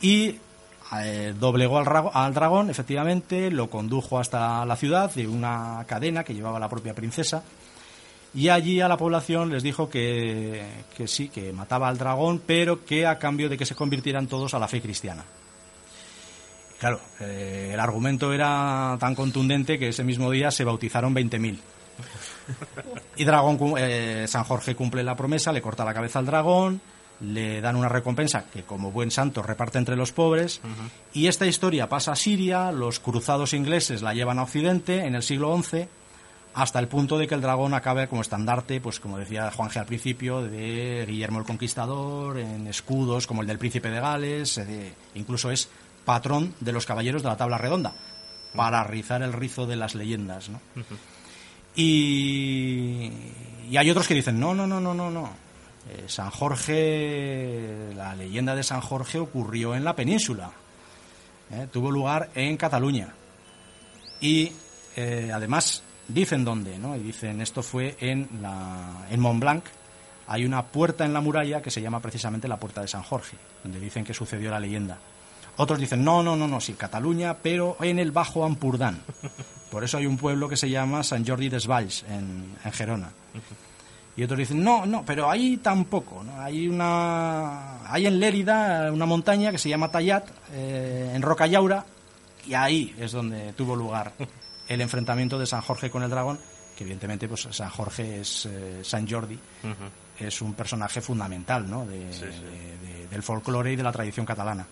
[0.00, 0.36] Y
[1.02, 6.34] eh, doblegó al, al dragón, efectivamente, lo condujo hasta la ciudad de una cadena que
[6.34, 7.42] llevaba la propia princesa.
[8.34, 12.84] Y allí a la población les dijo que, que sí, que mataba al dragón, pero
[12.84, 15.24] que a cambio de que se convirtieran todos a la fe cristiana.
[16.78, 21.58] Claro, eh, el argumento era tan contundente que ese mismo día se bautizaron 20.000.
[23.16, 26.80] Y dragón, eh, San Jorge cumple la promesa, le corta la cabeza al dragón,
[27.20, 30.60] le dan una recompensa que como buen santo reparte entre los pobres.
[31.14, 35.22] Y esta historia pasa a Siria, los cruzados ingleses la llevan a Occidente en el
[35.22, 35.88] siglo XI,
[36.52, 39.86] hasta el punto de que el dragón acabe como estandarte, pues como decía Juanje al
[39.86, 44.92] principio, de Guillermo el Conquistador, en escudos como el del príncipe de Gales, eh, de-
[45.14, 45.68] incluso es
[46.06, 47.92] patrón de los caballeros de la tabla redonda,
[48.54, 50.60] para rizar el rizo de las leyendas, ¿no?
[51.74, 53.12] Y,
[53.68, 55.30] y hay otros que dicen, no, no, no, no, no, no.
[55.90, 60.50] Eh, San Jorge, la leyenda de San Jorge ocurrió en la península.
[61.50, 63.12] Eh, tuvo lugar en Cataluña.
[64.20, 64.52] Y
[64.96, 66.96] eh, además dicen dónde, ¿no?
[66.96, 69.64] Y dicen, esto fue en, la, en Montblanc.
[70.28, 73.36] Hay una puerta en la muralla que se llama precisamente la Puerta de San Jorge,
[73.62, 74.98] donde dicen que sucedió la leyenda.
[75.58, 79.00] Otros dicen, no, no, no, no, sí, Cataluña, pero en el Bajo Ampurdán.
[79.70, 83.10] Por eso hay un pueblo que se llama San Jordi des Valls, en, en Gerona.
[84.16, 86.22] Y otros dicen, no, no, pero ahí tampoco.
[86.22, 86.40] ¿no?
[86.40, 91.84] Hay una hay en Lérida una montaña que se llama Tallat, eh, en Roca Yaura,
[92.46, 94.12] y ahí es donde tuvo lugar
[94.68, 96.38] el enfrentamiento de San Jorge con el dragón,
[96.76, 99.38] que evidentemente pues San Jorge es eh, San Jordi,
[100.18, 101.84] es un personaje fundamental ¿no?
[101.84, 104.66] de- de- de- del folclore y de la tradición catalana.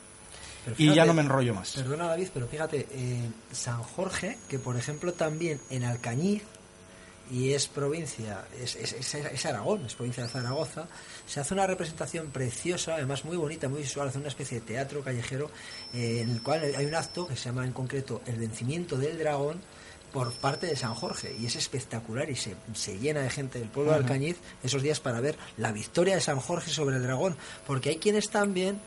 [0.64, 1.72] Pero Y ya no me enrollo más.
[1.72, 6.42] Perdona David, pero fíjate, eh, San Jorge, que por ejemplo también en Alcañiz,
[7.31, 10.87] y es provincia, es, es, es- es Aragón, es provincia de Zaragoza,
[11.27, 15.03] se hace una representación preciosa, además muy bonita, muy visual, hace una especie de teatro
[15.03, 15.50] callejero
[15.94, 19.18] eh, en el cual hay un acto que se llama en concreto El vencimiento del
[19.18, 19.59] dragón
[20.12, 23.68] por parte de San Jorge y es espectacular y se, se llena de gente del
[23.68, 27.37] pueblo de Alcañiz esos días para ver la victoria de San Jorge sobre el dragón,
[27.66, 28.79] porque hay quienes también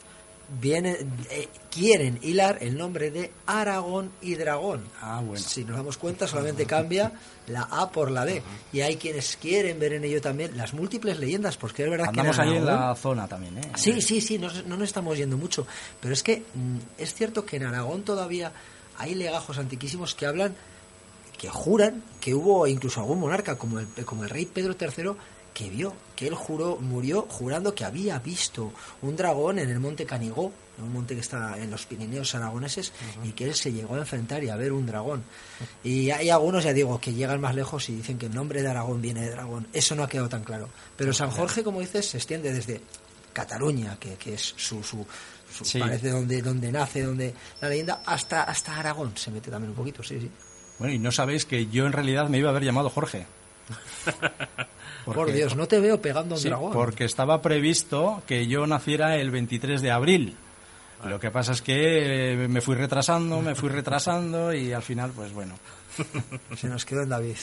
[0.61, 0.95] vienen,
[1.29, 4.83] eh, quieren hilar el nombre de Aragón y Dragón.
[5.01, 5.43] Ah, bueno.
[5.43, 7.11] Si nos damos cuenta, solamente cambia
[7.47, 8.41] la A por la D.
[8.71, 12.35] Y hay quienes quieren ver en ello también las múltiples leyendas, porque es verdad Andamos
[12.35, 13.71] que en ahí en la zona también, ¿eh?
[13.75, 15.67] Sí, sí, sí, no, no nos estamos yendo mucho.
[16.01, 18.51] Pero es que mm, es cierto que en Aragón todavía
[18.97, 20.55] hay legajos antiquísimos que hablan,
[21.37, 25.11] que juran que hubo incluso algún monarca, como el, como el rey Pedro III,
[25.57, 30.05] que vio, que él juró, murió jurando que había visto un dragón en el monte
[30.05, 32.93] Canigó, un monte que está en los Pirineos aragoneses,
[33.23, 35.23] y que él se llegó a enfrentar y a ver un dragón.
[35.83, 38.67] Y hay algunos, ya digo, que llegan más lejos y dicen que el nombre de
[38.67, 39.67] Aragón viene de dragón.
[39.73, 40.69] Eso no ha quedado tan claro.
[40.95, 42.79] Pero San Jorge, como dices, se extiende desde
[43.33, 45.03] Cataluña, que, que es su, su,
[45.51, 45.79] su- Sí.
[45.79, 50.03] parece donde, donde nace, donde la leyenda, hasta, hasta Aragón se mete también un poquito,
[50.03, 50.29] sí, sí.
[50.77, 53.25] Bueno, y no sabéis que yo en realidad me iba a haber llamado Jorge.
[55.15, 56.73] Por Dios, no te veo pegando a un Sí, dragón.
[56.73, 60.35] porque estaba previsto que yo naciera el 23 de abril.
[61.05, 65.11] Lo que pasa es que eh, me fui retrasando, me fui retrasando y al final,
[65.15, 65.55] pues bueno.
[66.57, 67.37] Se nos quedó en David.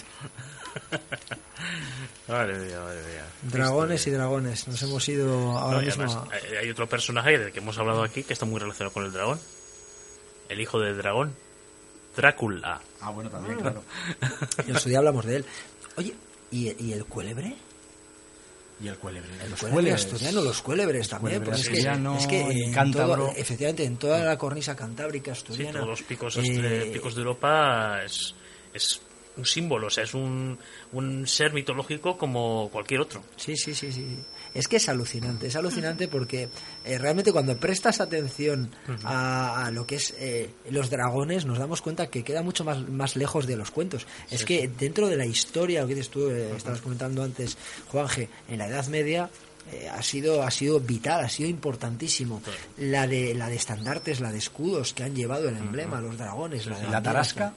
[2.28, 3.24] Madre mía, madre mía.
[3.42, 4.66] Dragones y dragones.
[4.68, 6.04] Nos hemos ido ahora No, mismo.
[6.04, 8.92] además, a- hay hay otro personaje del que hemos hablado aquí que está muy relacionado
[8.92, 9.38] con el dragón.
[10.48, 11.34] El hijo del dragón.
[12.16, 12.80] Drácula.
[13.00, 13.82] Ah, bueno, también, claro.
[14.66, 15.44] y en su día hablamos de él.
[15.96, 16.14] Oye,
[16.54, 17.54] ¿y, y el cuélebre?
[18.82, 19.28] Y el cuélebre.
[19.42, 20.04] El los cuélebre cuélebres.
[20.04, 21.42] asturiano, los cuélebres también.
[21.42, 25.38] cuélebre porque es que, es que en todo- efectivamente, en toda la cornisa cantábrica Sí,
[25.40, 25.72] asturiana.
[25.74, 28.34] todos los picos, eh, este- picos de Europa es,
[28.72, 29.00] es
[29.36, 30.58] un símbolo, o sea, es un,
[30.92, 33.22] un ser mitológico como cualquier otro.
[33.36, 34.18] Sí, sí, sí, sí.
[34.54, 36.48] Es que es alucinante, es alucinante porque
[36.84, 38.70] eh, realmente cuando prestas atención
[39.02, 42.88] a, a lo que es eh, los dragones nos damos cuenta que queda mucho más,
[42.88, 44.06] más lejos de los cuentos.
[44.30, 48.28] es que dentro de la historia, lo que dices tú, eh, estabas comentando antes, Juanje,
[48.48, 49.28] en la Edad Media
[49.72, 52.42] eh, ha sido ha sido vital, ha sido importantísimo.
[52.78, 56.66] La de la de estandartes, la de escudos que han llevado el emblema, los dragones,
[56.66, 57.54] la de la tarasca.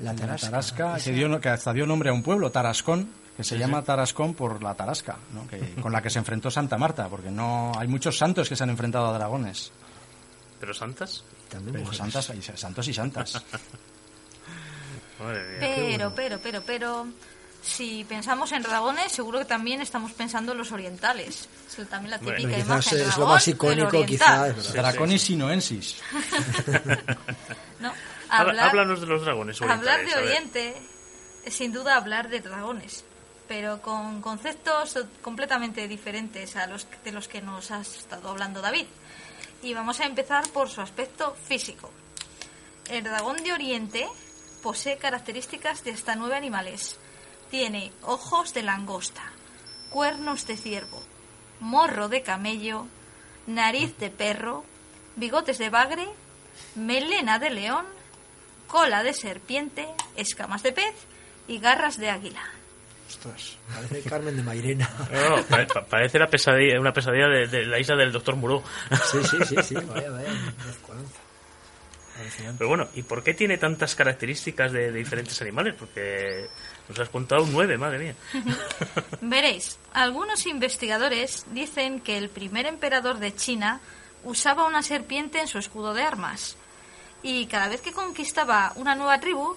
[0.00, 3.44] la La tarasca, tarasca, que, dio, que hasta dio nombre a un pueblo, Tarascón, que
[3.44, 5.46] se llama Tarascón por la tarasca, ¿no?
[5.48, 8.62] que, con la que se enfrentó Santa Marta, porque no hay muchos santos que se
[8.62, 9.72] han enfrentado a dragones.
[10.60, 11.24] ¿Pero santas?
[11.48, 13.34] también Pero santas, y- santos y santas.
[15.20, 15.58] Madre mía.
[15.60, 17.06] Pero, pero, pero, pero,
[17.62, 21.48] si pensamos en dragones, seguro que también estamos pensando en los orientales.
[21.68, 24.72] Es también la Bueno, típica Quizás imagen es lo dragón, más el icónico, quizás.
[24.72, 25.96] Draconis sinoensis.
[27.80, 27.92] ¿no?
[28.28, 30.28] Habla- Hablar, Háblanos de los dragones hablar orientales, de a ver.
[30.28, 30.76] Oriente
[31.44, 33.04] es sin duda hablar de dragones,
[33.48, 38.86] pero con conceptos completamente diferentes a los de los que nos ha estado hablando David.
[39.62, 41.90] Y vamos a empezar por su aspecto físico.
[42.88, 44.06] El dragón de Oriente
[44.62, 46.98] posee características de hasta nueve animales.
[47.50, 49.22] Tiene ojos de langosta,
[49.90, 51.02] cuernos de ciervo,
[51.60, 52.86] morro de camello,
[53.46, 54.64] nariz de perro,
[55.16, 56.08] bigotes de bagre,
[56.74, 57.86] melena de león,
[58.66, 59.86] cola de serpiente,
[60.16, 60.94] escamas de pez
[61.46, 62.42] y garras de águila.
[63.14, 64.90] Ostras, parece Carmen de Mairena.
[65.12, 68.34] No, no, pa- pa- parece la pesadilla, una pesadilla de, de la isla del doctor
[68.36, 68.62] Muró.
[69.10, 70.28] Sí, sí, sí, sí, vaya, vaya.
[72.58, 75.74] Pero bueno, ¿y por qué tiene tantas características de, de diferentes animales?
[75.76, 76.46] Porque
[76.88, 78.14] nos has contado nueve, madre mía.
[79.20, 83.80] Veréis, algunos investigadores dicen que el primer emperador de China
[84.22, 86.56] usaba una serpiente en su escudo de armas.
[87.22, 89.56] Y cada vez que conquistaba una nueva tribu,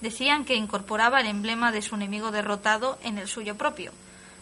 [0.00, 3.92] decían que incorporaba el emblema de su enemigo derrotado en el suyo propio.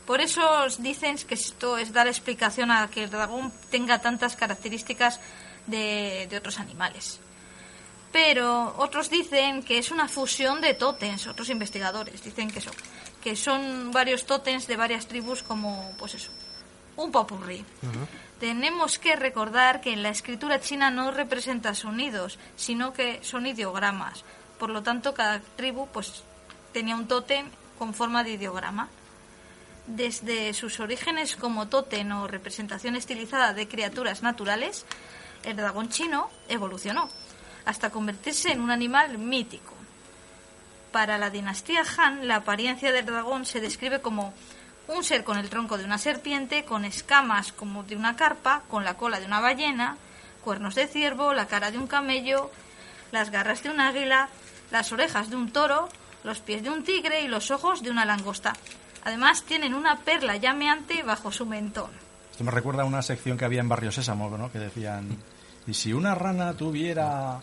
[0.06, 4.36] Por eso os dicen que esto es dar explicación a que el dragón tenga tantas
[4.36, 5.20] características
[5.66, 7.20] de, de otros animales.
[8.12, 12.70] Pero otros dicen que es una fusión de tótems, otros investigadores dicen que eso,
[13.22, 16.30] que son varios tótems de varias tribus como, pues eso,
[16.96, 17.64] un popurrí.
[18.40, 24.24] Tenemos que recordar que en la escritura china no representa sonidos, sino que son ideogramas.
[24.58, 26.22] Por lo tanto, cada tribu pues
[26.72, 27.46] tenía un tótem
[27.78, 28.88] con forma de ideograma.
[29.86, 34.84] Desde sus orígenes como tótem o representación estilizada de criaturas naturales,
[35.44, 37.08] el dragón chino evolucionó
[37.64, 39.74] hasta convertirse en un animal mítico.
[40.92, 44.32] Para la dinastía Han, la apariencia del dragón se describe como
[44.88, 48.84] un ser con el tronco de una serpiente, con escamas como de una carpa, con
[48.84, 49.98] la cola de una ballena,
[50.42, 52.50] cuernos de ciervo, la cara de un camello,
[53.10, 54.28] las garras de un águila,
[54.70, 55.88] las orejas de un toro,
[56.24, 58.52] los pies de un tigre y los ojos de una langosta.
[59.04, 61.90] Además tienen una perla llameante bajo su mentón.
[62.32, 64.50] Esto me recuerda a una sección que había en Barrio Sésamo, ¿no?
[64.50, 65.08] Que decían,
[65.66, 67.38] y si una rana tuviera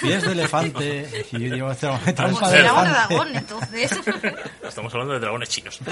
[0.00, 2.90] pies de elefante y digo, trompa Pues de era un elefante.
[2.90, 3.90] dragón, entonces.
[4.62, 5.78] Estamos hablando de dragones chinos.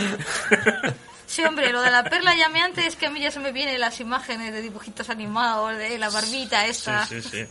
[1.27, 3.81] Sí, hombre, lo de la perla llameante es que a mí ya se me vienen
[3.81, 7.07] las imágenes de dibujitos animados, de la barbita Sí, esta.
[7.07, 7.47] sí, sí.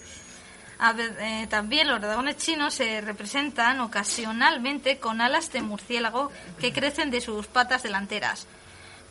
[0.86, 6.29] A ver, eh, también los dragones chinos se representan ocasionalmente con alas de murciélago
[6.59, 8.47] que crecen de sus patas delanteras,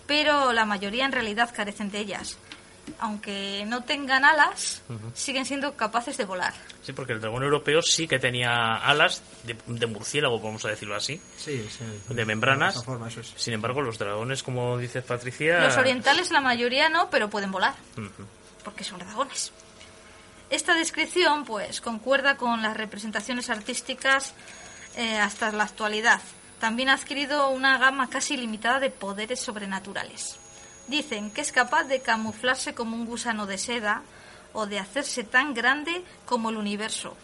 [0.06, 2.36] pero la mayoría en realidad carecen de ellas.
[2.98, 4.82] Aunque no tengan alas,
[5.14, 6.52] siguen siendo capaces de volar.
[6.82, 10.94] Sí, porque el dragón europeo sí que tenía alas de, de murciélago, vamos a decirlo
[10.94, 11.84] así, Sí, sí.
[12.14, 12.74] de membranas.
[12.74, 13.32] De esa forma, eso es.
[13.36, 15.60] Sin embargo, los dragones, como dice Patricia...
[15.64, 17.74] Los orientales la mayoría no, pero pueden volar.
[18.62, 19.52] Porque son dragones.
[20.52, 24.34] Esta descripción, pues, concuerda con las representaciones artísticas
[24.96, 26.20] eh, hasta la actualidad.
[26.60, 30.36] También ha adquirido una gama casi limitada de poderes sobrenaturales.
[30.88, 34.02] Dicen que es capaz de camuflarse como un gusano de seda
[34.52, 37.16] o de hacerse tan grande como el universo.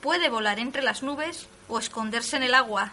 [0.00, 2.90] Puede volar entre las nubes o esconderse en el agua.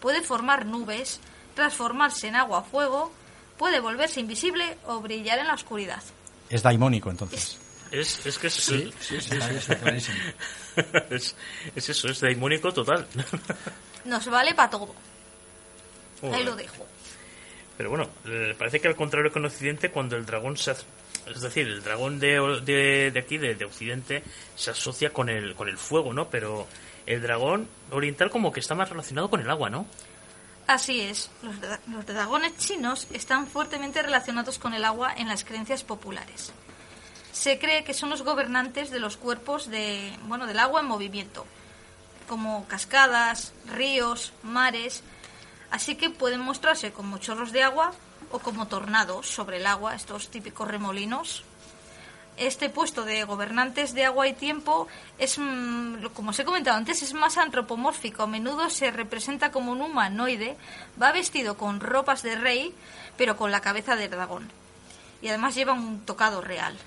[0.00, 1.20] Puede formar nubes,
[1.54, 3.12] transformarse en agua fuego,
[3.56, 6.02] puede volverse invisible o brillar en la oscuridad.
[6.48, 7.40] Es daimónico, entonces.
[7.40, 7.69] Es,
[8.24, 9.74] es que es, Sí, sí, sí, sí, sí.
[9.74, 10.18] Clarísimo.
[11.10, 11.34] es,
[11.74, 13.06] es eso, es daimónico total.
[14.04, 14.94] Nos vale para todo.
[16.32, 16.86] Ahí lo dejo.
[17.76, 20.72] Pero bueno, eh, parece que al contrario que en Occidente, cuando el dragón se...
[20.72, 20.84] hace-
[21.26, 24.22] Es decir, el dragón de, de, de aquí, de, de Occidente,
[24.54, 26.28] se asocia con el, con el fuego, ¿no?
[26.28, 26.66] Pero
[27.06, 29.86] el dragón oriental como que está más relacionado con el agua, ¿no?
[30.66, 35.44] Así es, los, dra- los dragones chinos están fuertemente relacionados con el agua en las
[35.44, 36.52] creencias populares.
[37.32, 41.46] Se cree que son los gobernantes de los cuerpos de, bueno, del agua en movimiento,
[42.28, 45.02] como cascadas, ríos, mares,
[45.70, 47.92] así que pueden mostrarse como chorros de agua
[48.30, 51.44] o como tornados sobre el agua, estos típicos remolinos.
[52.36, 57.02] Este puesto de gobernantes de agua y tiempo es, mm, como os he comentado antes,
[57.02, 58.22] es más antropomórfico.
[58.22, 60.56] A menudo se representa como un humanoide,
[61.00, 62.74] va vestido con ropas de rey,
[63.18, 64.50] pero con la cabeza de dragón.
[65.20, 66.78] Y además lleva un tocado real.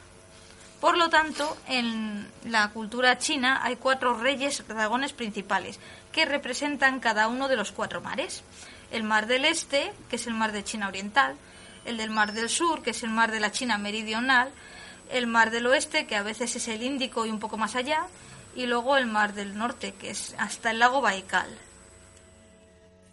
[0.84, 5.80] Por lo tanto, en la cultura china hay cuatro reyes dragones principales
[6.12, 8.44] que representan cada uno de los cuatro mares.
[8.92, 11.38] El mar del este, que es el mar de China Oriental,
[11.86, 14.52] el del mar del sur, que es el mar de la China Meridional,
[15.10, 18.08] el mar del oeste, que a veces es el Índico y un poco más allá,
[18.54, 21.48] y luego el mar del norte, que es hasta el lago Baikal.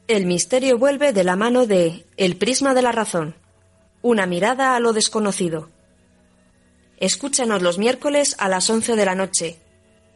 [0.08, 3.36] El misterio vuelve de la mano de El prisma de la razón.
[4.02, 5.68] Una mirada a lo desconocido.
[7.00, 9.58] Escúchanos los miércoles a las 11 de la noche.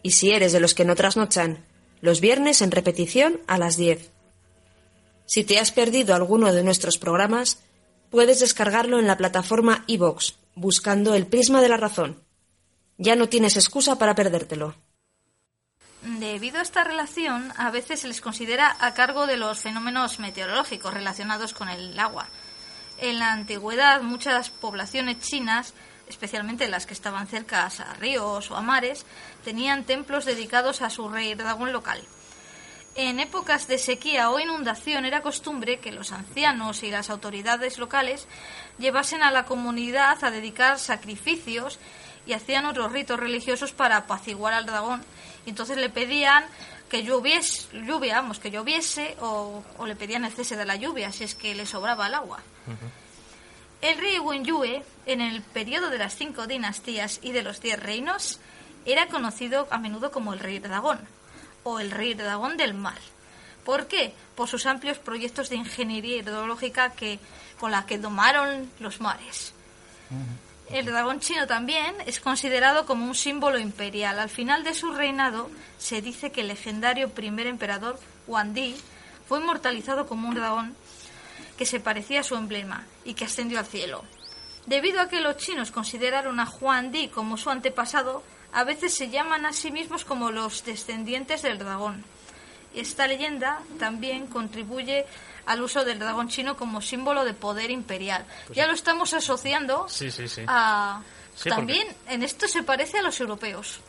[0.03, 1.65] Y si eres de los que no trasnochan,
[2.03, 4.11] los viernes en repetición a las 10.
[5.25, 7.59] Si te has perdido alguno de nuestros programas,
[8.11, 12.23] puedes descargarlo en la plataforma iVoox, buscando El prisma de la razón.
[12.99, 14.75] Ya no tienes excusa para perdértelo.
[16.03, 20.93] Debido a esta relación, a veces se les considera a cargo de los fenómenos meteorológicos
[20.93, 22.29] relacionados con el agua.
[22.99, 25.73] En la antigüedad, muchas poblaciones chinas,
[26.15, 29.05] especialmente las que estaban cerca a ríos o a mares,
[29.45, 32.01] tenían templos dedicados a su rey dragón local.
[32.97, 38.29] En épocas de sequía o inundación era costumbre que los ancianos y las autoridades locales
[38.79, 41.81] llevasen a la comunidad a dedicar sacrificios
[42.25, 45.05] y hacían otros ritos religiosos para apaciguar al dragón.
[45.45, 46.45] Y entonces le pedían
[46.89, 51.11] que lloviese, lluvia, vamos, que lloviese o, o le pedían el cese de la lluvia
[51.11, 52.39] si es que le sobraba el agua.
[53.85, 58.41] El rey Wenyue, en el periodo de las cinco dinastías y de los diez reinos,
[58.87, 60.99] era conocido a menudo como el rey dragón
[61.65, 62.97] o el rey dragón del mar.
[63.63, 64.15] ¿Por qué?
[64.37, 67.19] Por sus amplios proyectos de ingeniería hidrológica que,
[67.61, 69.53] con la que domaron los mares.
[70.71, 74.19] El dragón chino también es considerado como un símbolo imperial.
[74.19, 78.77] Al final de su reinado se dice que el legendario primer emperador Huan Di
[79.29, 80.75] fue inmortalizado como un dragón
[81.59, 84.05] que se parecía a su emblema y que ascendió al cielo.
[84.67, 89.11] Debido a que los chinos consideraron a Huan Di como su antepasado, a veces se
[89.11, 92.05] llaman a sí mismos como los descendientes del dragón.
[92.75, 95.07] Esta leyenda también contribuye
[95.47, 98.25] al uso del dragón chino como símbolo de poder imperial.
[98.55, 100.43] ya lo estamos asociando Pues Sí, sí, sí.
[100.47, 101.03] a...
[101.45, 103.81] También en esto se parece a los europeos,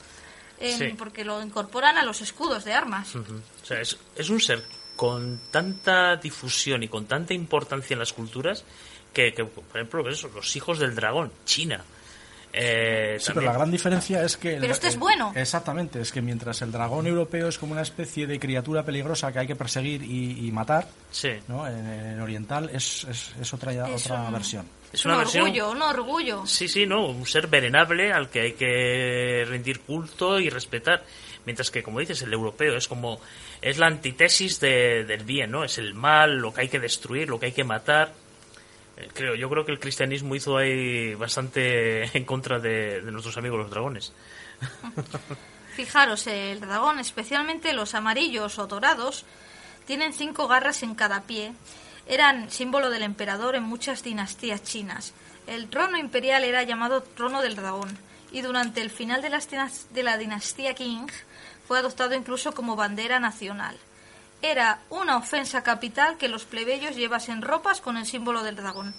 [0.60, 3.16] en- porque lo incorporan a los escudos de armas.
[3.16, 3.24] O
[3.64, 4.64] sea, es, es un ser
[4.96, 8.64] con tanta difusión y con tanta importancia en las culturas
[9.14, 11.84] que, que, por ejemplo, pues eso, los hijos del dragón, China.
[12.58, 14.56] Eh, Sí, pero la gran diferencia es que...
[14.56, 15.34] el- Pero este es el- bueno.
[15.36, 19.40] Exactamente, es que mientras el dragón europeo es como una especie de criatura peligrosa que
[19.40, 21.32] hay que perseguir y, y matar, Sí.
[21.50, 21.68] ¿no?
[21.68, 24.66] En, en oriental es, es, es otra, Es otra un- versión.
[24.94, 26.46] Es un versión- orgullo, un orgullo.
[26.46, 31.04] Sí, sí, no, un ser venerable al que hay que rendir culto y respetar.
[31.46, 33.20] Mientras que, como dices, el europeo es como,
[33.62, 35.64] es la antítesis de- del bien, ¿no?
[35.64, 38.14] Es el mal, lo que hay que destruir, lo que hay que matar.
[38.98, 43.38] Eh, Creo, yo creo que el cristianismo hizo ahí bastante en contra de, de nuestros
[43.38, 44.14] amigos los dragones.
[45.76, 49.26] Fijaros, el dragón, especialmente los amarillos o dorados,
[49.86, 51.52] tienen cinco garras en cada pie.
[52.08, 55.14] Eran símbolo del emperador en muchas dinastías chinas.
[55.48, 57.98] El trono imperial era llamado trono del dragón
[58.32, 61.08] y durante el final de, dinas- de la dinastía Qing
[61.68, 63.78] fue adoptado incluso como bandera nacional.
[64.42, 68.94] Era una ofensa capital que los plebeyos llevasen ropas con el símbolo del dragón.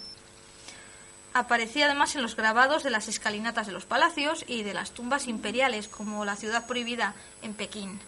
[1.33, 5.27] Aparecía además en los grabados de las escalinatas de los palacios y de las tumbas
[5.27, 7.99] imperiales, como la ciudad prohibida en Pekín.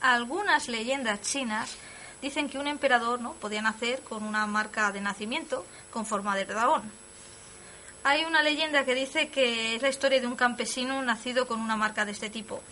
[0.00, 1.76] Algunas leyendas chinas
[2.22, 6.46] dicen que un emperador no podía nacer con una marca de nacimiento con forma de
[6.46, 6.90] dragón.
[8.04, 11.76] Hay una leyenda que dice que es la historia de un campesino nacido con una
[11.76, 12.62] marca de este tipo,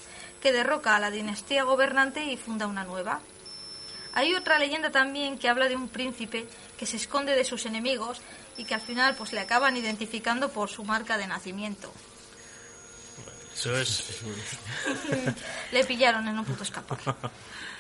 [0.45, 3.23] que derroca a la dinastía gobernante y funda una nueva.
[4.13, 8.21] Hay otra leyenda también que habla de un príncipe que se esconde de sus enemigos
[8.59, 11.91] y que al final pues le acaban identificando por su marca de nacimiento.
[13.55, 14.21] Eso es.
[15.73, 16.99] Le pillaron en un puto escapar.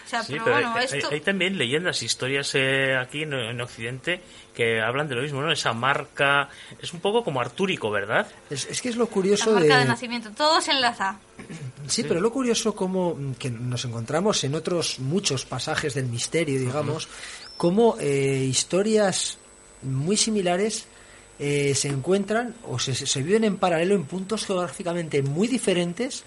[0.04, 1.08] O sea, Sí, pero, pero bueno, hay, esto...
[1.10, 4.20] hay también leyendas, historias eh, aquí en, en Occidente
[4.54, 5.50] que hablan de lo mismo, ¿no?
[5.50, 6.48] Esa marca
[6.80, 8.26] es un poco como artúrico, ¿verdad?
[8.50, 9.88] Es, es que es lo La curioso marca de de...
[9.88, 11.18] nacimiento, todo se enlaza.
[11.86, 16.58] Sí, pero lo curioso como mm, que nos encontramos en otros muchos pasajes del misterio,
[16.58, 17.08] digamos,
[17.58, 19.36] como eh, historias
[19.82, 20.86] muy similares
[21.38, 26.24] eh, se encuentran o se, se viven en paralelo en puntos geográficamente muy diferentes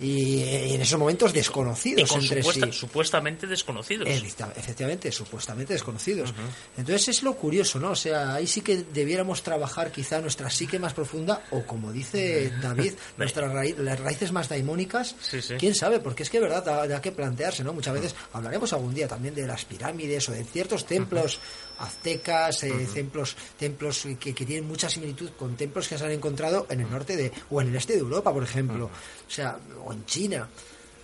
[0.00, 1.30] y, eh, en esos momentos.
[1.30, 2.72] Y desconocidos con entre supuesta- sí.
[2.72, 4.08] supuestamente desconocidos.
[4.56, 6.32] Efectivamente, supuestamente desconocidos.
[6.76, 7.90] Entonces es lo curioso, ¿no?
[7.90, 12.52] O sea, ahí sí que debiéramos trabajar quizá nuestra psique más profunda o como dice
[12.62, 15.14] David, nuestras raí- las raíces más daimónicas.
[15.20, 15.54] Sí, sí.
[15.58, 15.98] ¿Quién sabe?
[16.00, 17.72] Porque es que, verdad, da, da que plantearse, ¿no?
[17.72, 21.40] Muchas veces hablaremos algún día también de las pirámides o de ciertos templos
[21.78, 26.66] aztecas, eh, templos templos que, que tienen mucha similitud con templos que se han encontrado
[26.70, 28.90] en el norte de o en el este de Europa, por ejemplo.
[29.28, 30.48] O sea, o en China.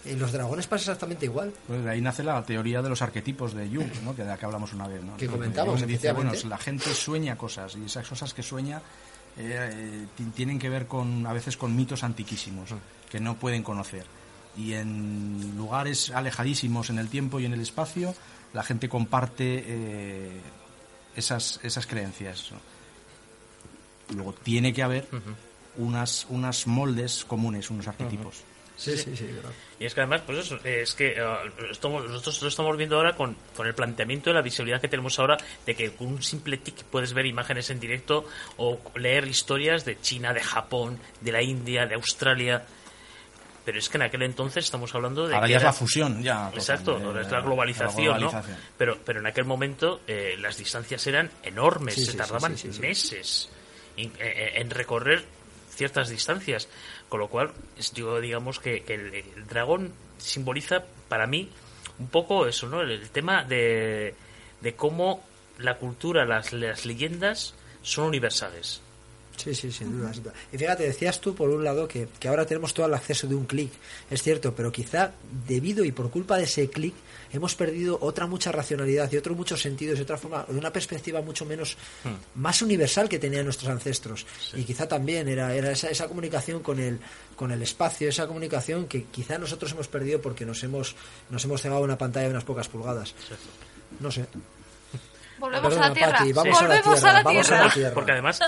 [0.07, 1.53] En los dragones pasa exactamente igual.
[1.67, 4.15] Pues de ahí nace la teoría de los arquetipos de Jung, ¿no?
[4.15, 5.03] que de la que hablamos una vez.
[5.03, 5.17] ¿no?
[5.17, 8.83] Que comentamos, Jung dice, bueno, la gente sueña cosas y esas cosas que sueña
[9.39, 12.69] eh, eh, ti- tienen que ver con a veces con mitos antiquísimos
[13.11, 14.05] que no pueden conocer.
[14.59, 18.15] Y en lugares alejadísimos en el tiempo y en el espacio,
[18.53, 20.41] la gente comparte eh,
[21.17, 22.51] esas, esas creencias.
[22.53, 24.15] ¿no?
[24.17, 25.09] Luego tiene que haber
[25.77, 28.43] unas, unas moldes comunes, unos arquetipos.
[28.77, 29.27] Sí, sí, sí.
[29.27, 29.55] claro.
[29.79, 31.25] Y es que además, pues eso, es que eh,
[31.71, 35.17] estamos- nosotros lo estamos viendo ahora con, con el planteamiento de la visibilidad que tenemos
[35.21, 38.25] ahora de que con un simple tic puedes ver imágenes en directo
[38.57, 42.65] o leer historias de China, de Japón, de la India, de Australia.
[43.65, 46.21] Pero es que en aquel entonces estamos hablando de Ahora que ya es la fusión,
[46.23, 46.51] ya.
[46.53, 48.43] Exacto, de- es la de globalización, la ¿no?
[48.77, 52.67] Pero, pero en aquel momento eh, las distancias eran enormes, Sí, se sí, tardaban sí,
[52.69, 52.81] sí, sí.
[52.81, 53.49] meses
[53.97, 55.25] en, eh, en recorrer
[55.75, 56.69] ciertas distancias.
[57.09, 57.53] Con lo cual,
[57.95, 61.51] yo digamos que, el, dragón simboliza para mí
[61.99, 62.81] un poco eso, ¿no?
[62.81, 64.15] El, tema de,
[64.77, 65.23] cómo
[65.59, 68.81] la cultura, las leyendas son universales.
[69.37, 70.35] Sí, sí, sin duda, sin duda.
[70.53, 73.35] Y fíjate, decías tú por un lado que, que ahora tenemos todo el acceso de
[73.35, 73.71] un clic,
[74.11, 75.13] es cierto, pero quizá
[75.47, 76.95] debido y por culpa de ese clic
[77.33, 81.21] hemos perdido otra mucha racionalidad y otros muchos sentidos y otra forma, de una perspectiva
[81.21, 81.77] mucho menos,
[82.37, 84.25] más universal que tenían nuestros ancestros.
[84.55, 87.01] Y quizá también era, era esa, esa comunicación con el,
[87.35, 90.95] con el espacio, esa comunicación que quizá nosotros hemos perdido porque nos hemos,
[91.29, 93.15] nos hemos cegado una pantalla de unas pocas pulgadas.
[93.99, 94.27] No sé.
[95.39, 96.19] Volvemos Perdona, a la tierra.
[96.19, 97.95] Pati, vamos a la Volvemos tierra, a la vamos a la tierra.
[97.95, 98.41] Porque además,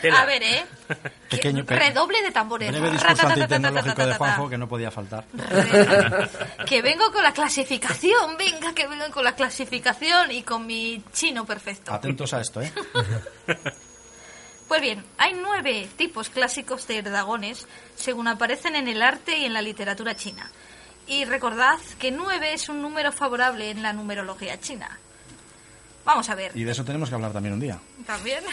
[0.00, 0.22] tela.
[0.22, 0.64] A ver, ¿eh?
[1.30, 2.70] Que- Pequeño, pe- redoble de tambores.
[2.70, 4.14] Breve discurso antitecnológico de.
[4.14, 5.24] Juanjo que no podía faltar.
[6.66, 11.44] Que vengo con la clasificación, venga, que vengo con la clasificación y con mi chino
[11.44, 11.92] perfecto.
[11.92, 12.72] Atentos a esto, ¿eh?
[14.68, 17.66] Pues bien, hay nueve tipos clásicos de dragones
[17.96, 20.48] según aparecen en el arte y en la literatura china.
[21.08, 24.96] Y recordad que nueve es un número favorable en la numerología china.
[26.04, 26.52] Vamos a ver.
[26.56, 27.80] Y de eso tenemos que hablar también un día.
[28.06, 28.44] También.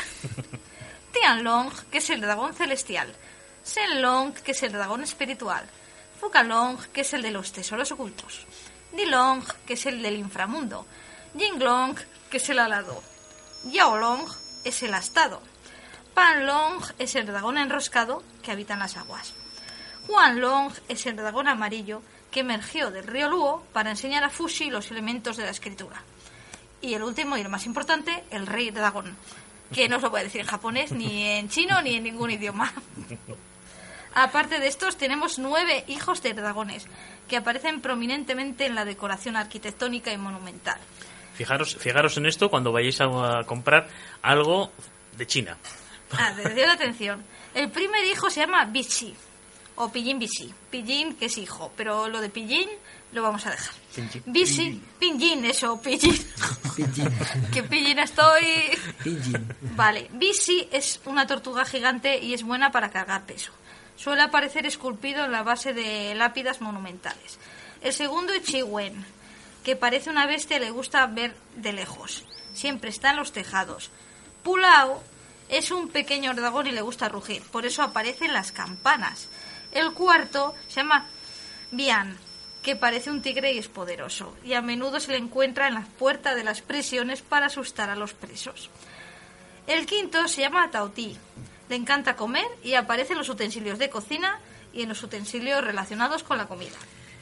[1.19, 3.11] Tianlong, que es el dragón celestial.
[3.65, 5.65] Shenlong, que es el dragón espiritual.
[6.19, 8.45] Fukalong, que es el de los tesoros ocultos.
[8.93, 10.85] Dilong, que es el del inframundo.
[11.35, 11.95] Jinglong,
[12.29, 13.01] que es el alado.
[13.65, 14.27] Yaolong
[14.63, 15.41] es el astado.
[16.13, 19.33] Panlong es el dragón enroscado que habita en las aguas.
[20.07, 22.01] Huanlong es el dragón amarillo
[22.31, 26.01] que emergió del río Luo para enseñar a Fushi los elementos de la escritura.
[26.79, 29.17] Y el último y el más importante, el rey dragón,
[29.73, 32.31] que no os lo voy a decir en japonés, ni en chino, ni en ningún
[32.31, 32.71] idioma.
[34.13, 36.87] Aparte de estos, tenemos nueve hijos de dragones,
[37.27, 40.79] que aparecen prominentemente en la decoración arquitectónica y monumental.
[41.35, 43.87] Fijaros, fijaros en esto cuando vayáis a, a comprar
[44.23, 44.71] algo
[45.15, 45.57] de China.
[46.11, 47.23] Atención, atención.
[47.53, 49.13] El primer hijo se llama Bichi,
[49.75, 50.53] o Pillín Bichi.
[50.71, 52.69] Pillín, que es hijo, pero lo de Pillín
[53.11, 53.73] lo vamos a dejar.
[54.25, 55.81] Bichi, Pillín, eso.
[55.81, 56.15] Pinyin.
[57.53, 58.77] que Pillín estoy...
[59.75, 63.51] Vale, Bisi es una tortuga gigante y es buena para cargar peso.
[63.95, 67.39] Suele aparecer esculpido en la base de lápidas monumentales.
[67.81, 69.05] El segundo es Chiwen,
[69.63, 72.25] que parece una bestia y le gusta ver de lejos.
[72.53, 73.89] Siempre está en los tejados.
[74.43, 75.01] Pulao
[75.49, 79.29] es un pequeño dragón y le gusta rugir, por eso aparecen las campanas.
[79.71, 81.07] El cuarto se llama
[81.71, 82.17] Bian,
[82.67, 85.87] que parece un tigre y es poderoso, y a menudo se le encuentra en las
[85.87, 88.69] puertas de las prisiones para asustar a los presos.
[89.67, 91.15] El quinto se llama Tautí.
[91.69, 94.41] Le encanta comer y aparece en los utensilios de cocina
[94.73, 96.75] y en los utensilios relacionados con la comida.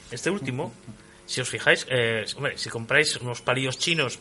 [0.10, 0.74] Este último,
[1.28, 4.18] si os fijáis, eh, hombre, si compráis unos palillos chinos,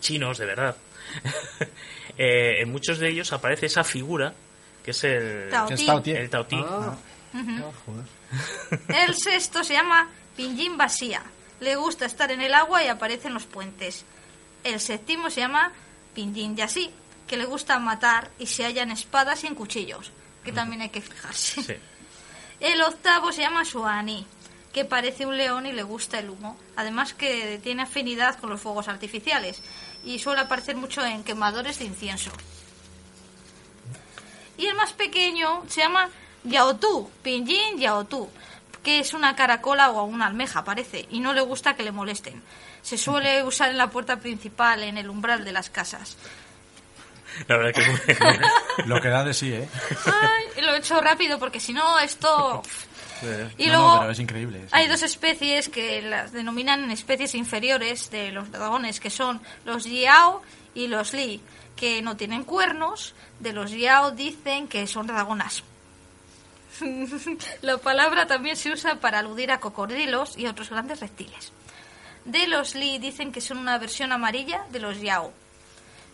[0.00, 0.76] chinos de verdad,
[2.18, 4.34] eh, en muchos de ellos aparece esa figura
[4.84, 5.50] que es el
[6.02, 6.10] Ti.
[6.10, 6.56] el Tao Ti.
[6.58, 6.96] Ah,
[7.86, 8.04] joder.
[8.88, 11.20] El sexto se llama Pinyin Basía.
[11.58, 14.04] Le gusta estar en el agua y aparece en los puentes.
[14.62, 15.72] El séptimo se llama
[16.14, 16.92] Pinyin Yasi,
[17.26, 20.12] que le gusta matar y se hallan espadas y en cuchillos,
[20.44, 21.60] que también hay que fijarse.
[21.64, 21.74] Sí.
[22.60, 24.24] El octavo se llama Suani,
[24.72, 26.56] que parece un león y le gusta el humo.
[26.76, 29.60] Además que tiene afinidad con los fuegos artificiales
[30.04, 32.30] y suele aparecer mucho en quemadores de incienso.
[34.56, 36.10] Y el más pequeño se llama
[36.44, 38.28] Yaotu, Pinyin Yaotu,
[38.82, 42.42] que es una caracola o una almeja, parece, y no le gusta que le molesten.
[42.82, 46.16] Se suele usar en la puerta principal, en el umbral de las casas.
[47.46, 47.80] La verdad que
[48.12, 49.68] es muy- Lo que da de sí, ¿eh?
[50.06, 52.62] Ay, lo he hecho rápido porque si no esto...
[53.58, 54.62] Y No, luego no, pero es increíble.
[54.66, 59.84] es hay dos especies que las denominan especies inferiores de los dragones, que son los
[59.86, 60.40] Yao
[60.72, 61.40] y los Li,
[61.74, 63.14] que no tienen cuernos.
[63.40, 65.64] De los Yao dicen que son dragonas.
[67.62, 71.52] La palabra también se usa para aludir a cocodrilos y otros grandes reptiles.
[72.24, 75.32] De los Li dicen que son una versión amarilla de los Yao.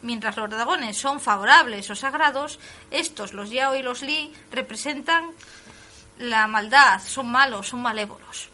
[0.03, 2.59] Mientras los dragones son favorables o sagrados,
[2.91, 5.31] estos, los Yao y los Li, representan
[6.19, 8.49] la maldad, son malos, son malévolos.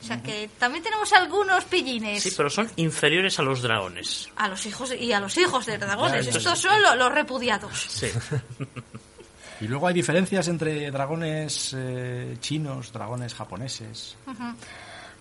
[0.00, 4.30] O sea que también tenemos algunos pillines Sí, pero son inferiores a los dragones.
[4.36, 6.26] a los hijos y a los hijos de dragones.
[6.26, 7.78] Estos es- son lo- los repudiados.
[7.90, 8.06] Sí.
[9.60, 14.16] Y luego hay diferencias entre dragones eh, chinos, dragones japoneses.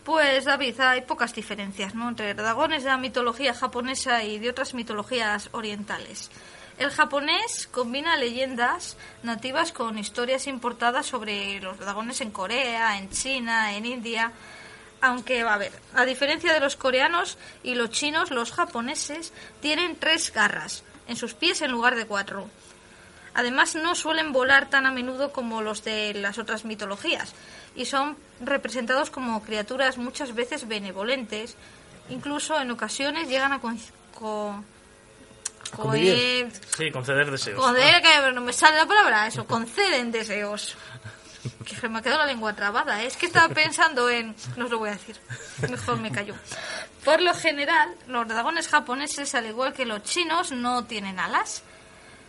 [0.04, 2.10] Pues David, hay pocas diferencias ¿no?
[2.10, 6.30] entre dragones de la mitología japonesa y de otras mitologías orientales.
[6.78, 13.78] El japonés combina leyendas nativas con historias importadas sobre los dragones en Corea, en China,
[13.78, 14.32] en India.
[15.00, 20.34] Aunque, a ver, a diferencia de los coreanos y los chinos, los japoneses tienen tres
[20.34, 22.50] garras en sus pies en lugar de cuatro.
[23.36, 27.34] Además, no suelen volar tan a menudo como los de las otras mitologías
[27.76, 31.56] y son representados como criaturas muchas veces benevolentes.
[32.10, 33.80] Incluso en ocasiones llegan a con-
[36.78, 37.60] Sí, conceder deseos.
[37.60, 40.76] Joder, que no me sale la palabra, eso, conceden deseos.
[41.66, 43.08] Que se me ha quedado la lengua trabada, ¿eh?
[43.08, 44.34] es que estaba pensando en...
[44.56, 45.18] No os lo voy a decir,
[45.70, 46.36] mejor me callo.
[47.04, 51.64] Por lo general, los dragones japoneses, al igual que los chinos, no tienen alas.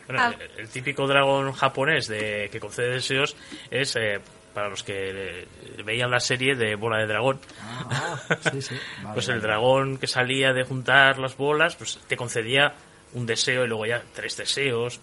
[0.06, 0.34] Bueno, Ah.
[0.38, 3.36] el, el típico dragón japonés de que concede deseos
[3.70, 4.20] es, eh,
[4.52, 5.48] para los que
[5.84, 8.20] veían la serie de Bola de Dragón, Ah,
[8.52, 8.76] sí, sí.
[9.14, 12.74] pues el dragón que salía de juntar las bolas, pues te concedía
[13.14, 15.00] un deseo y luego ya tres deseos.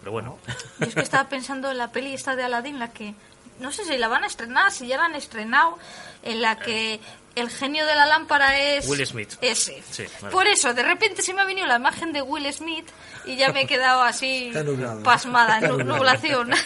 [0.00, 0.38] Pero bueno,
[0.80, 3.14] Y es que estaba pensando en la peli esta de Aladdin, la que...
[3.60, 5.78] No sé si la van a estrenar, si ya la han estrenado,
[6.22, 7.00] en la que
[7.34, 8.88] el genio de la lámpara es...
[8.88, 9.34] Will Smith.
[9.40, 9.82] Ese.
[9.90, 10.32] Sí, vale.
[10.32, 12.86] Por eso, de repente se me ha venido la imagen de Will Smith
[13.24, 14.52] y ya me he quedado así
[15.04, 16.50] pasmada, en nublación.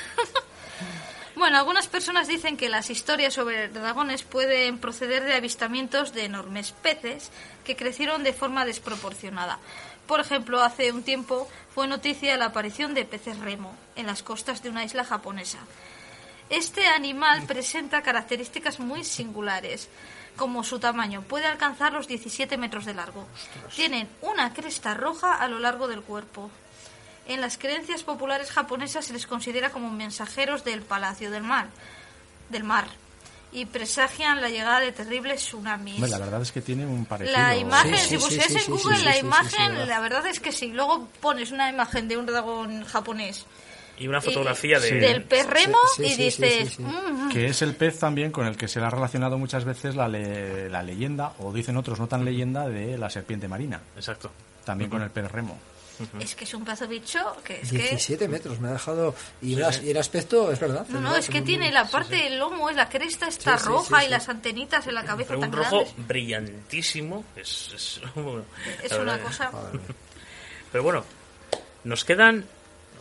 [1.37, 6.73] Bueno, algunas personas dicen que las historias sobre dragones pueden proceder de avistamientos de enormes
[6.73, 7.31] peces
[7.65, 9.59] que crecieron de forma desproporcionada.
[10.07, 14.63] Por ejemplo, hace un tiempo fue noticia la aparición de peces remo en las costas
[14.63, 15.61] de una isla japonesa.
[16.51, 19.89] Este animal presenta características muy singulares,
[20.37, 21.23] como su tamaño.
[21.23, 23.27] Puede alcanzar los 17 metros de largo.
[23.75, 26.51] Tienen una cresta roja a lo largo del cuerpo.
[27.27, 31.69] En las creencias populares japonesas se les considera como mensajeros del Palacio del Mar,
[32.49, 32.89] del mar
[33.53, 35.97] y presagian la llegada de terribles tsunamis.
[35.97, 37.39] Hombre, la verdad es que tiene un parecido.
[37.39, 39.21] La imagen, Sí, sí, si sí, buscáis sí, en sí, Google sí, la sí, sí,
[39.21, 43.47] sí, imagen, la verdad es que si luego pones una imagen de un dragón japonés
[44.01, 45.01] y una fotografía y- de...
[45.01, 46.83] del perremo Sí, sí, y sí, sí, dices, sí, sí.
[46.83, 49.95] "Mm, Que es el pez también con el que se le ha relacionado muchas veces
[49.95, 53.81] la, le- la leyenda, o dicen otros no tan leyenda, de la serpiente marina.
[53.95, 54.33] Exacto.
[54.65, 55.57] También con el pez remo.
[56.19, 59.15] es que es un pedazo de bicho que es que 17 metros, me ha dejado.
[59.43, 60.87] Y, las- y el aspecto, es verdad.
[60.89, 63.65] no, no, es que muy- tiene la parte del lomo, es la cresta está Sí,
[63.65, 64.11] sí, roja sí, y sí.
[64.11, 66.07] las antenitas en la cabeza Pero tan un rojo grandes.
[66.09, 67.25] brillantísimo.
[67.37, 68.43] Es, es, una
[69.13, 69.21] verdad.
[69.23, 69.51] cosa.
[70.73, 71.05] Pero bueno,
[71.85, 72.47] nos quedan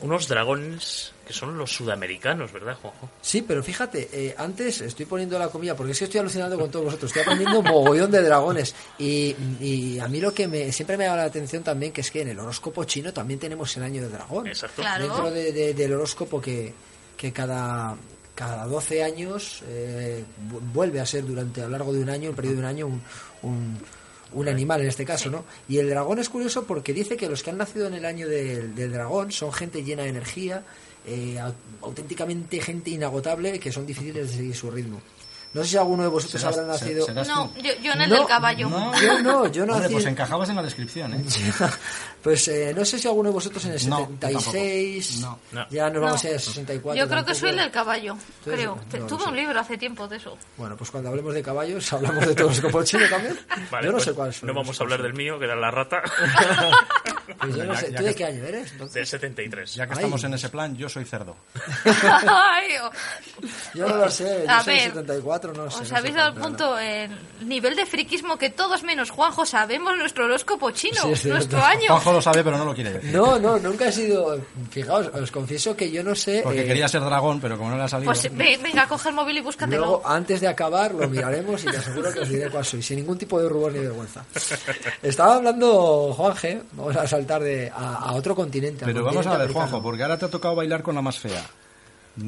[0.01, 3.09] unos dragones que son los sudamericanos, ¿verdad, Juanjo?
[3.21, 6.71] Sí, pero fíjate, eh, antes estoy poniendo la comida porque es que estoy alucinando con
[6.71, 7.09] todos vosotros.
[7.11, 8.73] Estoy aprendiendo mogollón de dragones.
[8.97, 12.09] Y, y a mí lo que me, siempre me llama la atención también que es
[12.09, 14.47] que en el horóscopo chino también tenemos el año de dragón.
[14.47, 14.81] Exacto.
[14.81, 15.03] Claro.
[15.05, 16.73] Dentro de- de- del horóscopo que,
[17.15, 17.95] que cada,
[18.33, 22.31] cada 12 años eh, vu- vuelve a ser durante a lo largo de un año,
[22.31, 23.01] un periodo de un año, un,
[23.43, 23.77] un,
[24.33, 25.43] un animal en este caso, ¿no?
[25.67, 28.27] Y el dragón es curioso porque dice que los que han nacido en el año
[28.27, 30.63] del, del dragón son gente llena de energía,
[31.07, 35.01] eh, au- auténticamente gente inagotable que son difíciles de seguir su ritmo.
[35.51, 37.07] No sé si alguno de vosotros habrá nacido.
[37.25, 38.69] No, yo, yo, en el del caballo.
[38.69, 39.93] No, yo no, yo pues nací.
[39.93, 41.25] Pues encajabas en la descripción, ¿eh?
[42.23, 45.21] pues eh, no sé si alguno de vosotros en el 76.
[45.21, 45.67] No, no.
[45.71, 47.03] Ya nos vamos a ir al 64.
[47.03, 48.77] Yo creo que soy el del caballo, creo.
[49.07, 50.37] Tuve un libro hace tiempo de eso.
[50.55, 53.39] Bueno, pues cuando hablemos de caballos, hablamos de todos los copochinos también.
[53.71, 54.47] Vale, yo no pues sé cuál soy.
[54.47, 56.03] No vamos a hablar del mío, que era la rata.
[57.39, 57.91] pues yo no sé.
[57.91, 58.71] ¿Tú de qué año eres?
[58.73, 58.93] Entonces?
[58.93, 59.73] Del 73.
[59.73, 61.35] Ya que estamos en ese plan, yo soy cerdo.
[62.81, 62.91] Oh.
[63.73, 65.38] yo no lo sé, yo soy 74.
[65.47, 67.09] Os habéis dado el punto, el
[67.47, 71.87] nivel de friquismo que todos menos Juanjo sabemos nuestro horóscopo chino, nuestro año.
[71.87, 73.13] Juanjo lo sabe, pero no lo quiere decir.
[73.13, 74.39] No, no, nunca he sido.
[74.69, 76.41] Fijaos, os confieso que yo no sé.
[76.43, 78.11] Porque eh, quería ser dragón, pero como no le ha salido.
[78.11, 79.85] Pues venga, coge el móvil y búscatelo.
[79.85, 82.97] Luego, antes de acabar, lo miraremos y te aseguro que os diré cuál soy, sin
[82.97, 84.23] ningún tipo de rubor ni vergüenza.
[85.01, 88.85] Estaba hablando Juanje, vamos a saltar de, a, otro continente.
[88.85, 89.51] Pero vamos a ver.
[89.51, 91.43] Juanjo, porque ahora te ha tocado bailar con la más fea.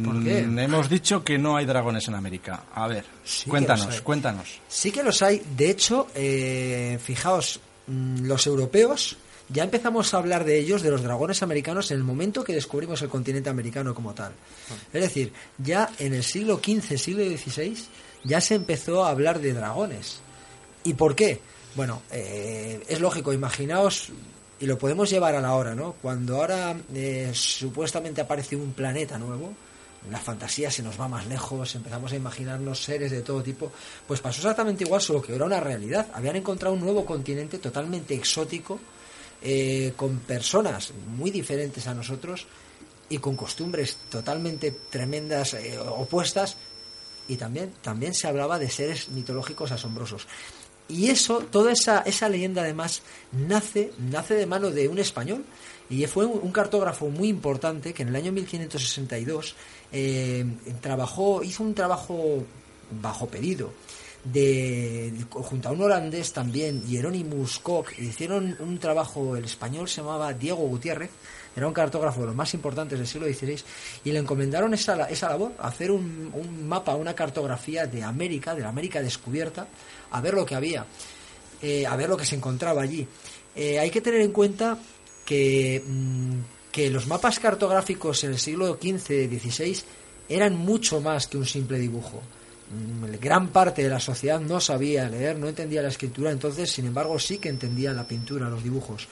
[0.03, 0.43] ¿Por qué?
[0.43, 2.63] Mm, Hemos dicho que no hay dragones en América.
[2.73, 4.59] A ver, Sí cuéntanos, cuéntanos.
[4.67, 5.41] Sí que los hay.
[5.55, 9.17] De hecho, eh, fijaos, mm, los europeos
[9.49, 13.01] ya empezamos a hablar de ellos, de los dragones americanos, en el momento que descubrimos
[13.01, 14.31] el continente americano como tal.
[14.93, 17.77] Es decir, ya en el siglo XV, siglo XVI,
[18.23, 20.21] ya se empezó a hablar de dragones.
[20.85, 21.41] ¿Y por qué?
[21.75, 24.09] Bueno, eh, es lógico, imaginaos,
[24.59, 25.93] y lo podemos llevar a la hora, ¿no?
[26.01, 29.53] Cuando ahora eh, supuestamente aparece un planeta nuevo,
[30.09, 33.71] la fantasía se nos va más lejos, empezamos a imaginarnos seres de todo tipo,
[34.07, 36.07] pues pasó exactamente igual, solo que era una realidad.
[36.13, 38.79] Habían encontrado un nuevo continente totalmente exótico,
[39.43, 42.47] eh, con personas muy diferentes a nosotros
[43.09, 46.57] y con costumbres totalmente tremendas, eh, opuestas,
[47.27, 50.27] y también, también se hablaba de seres mitológicos asombrosos.
[50.87, 55.45] Y eso, toda esa, esa leyenda además nace, nace de mano de un español
[55.89, 59.55] y fue un, cartógrafo muy importante que en el año 1562
[59.91, 60.45] eh,
[60.81, 62.43] trabajó, hizo un trabajo
[63.01, 63.71] bajo pedido
[64.23, 70.33] de, junto a un holandés también, Hieronymus Koch, hicieron un trabajo, el español se llamaba
[70.33, 71.09] Diego Gutiérrez,
[71.55, 73.63] era un cartógrafo de los más importantes del siglo XVI,
[74.05, 78.61] y le encomendaron esa, esa labor, hacer un, un mapa, una cartografía de América, de
[78.61, 79.67] la América descubierta,
[80.11, 80.85] a ver lo que había,
[81.61, 83.07] eh, a ver lo que se encontraba allí.
[83.55, 84.77] Eh, hay que tener en cuenta
[85.25, 86.39] que, mm,
[86.71, 89.83] que los mapas cartográficos en el siglo XV-XVI
[90.29, 92.21] eran mucho más que un simple dibujo.
[92.71, 96.85] Mm, Gran parte de la sociedad no sabía leer, no entendía la escritura, entonces, sin
[96.85, 99.07] embargo, sí que entendía la pintura, los dibujos.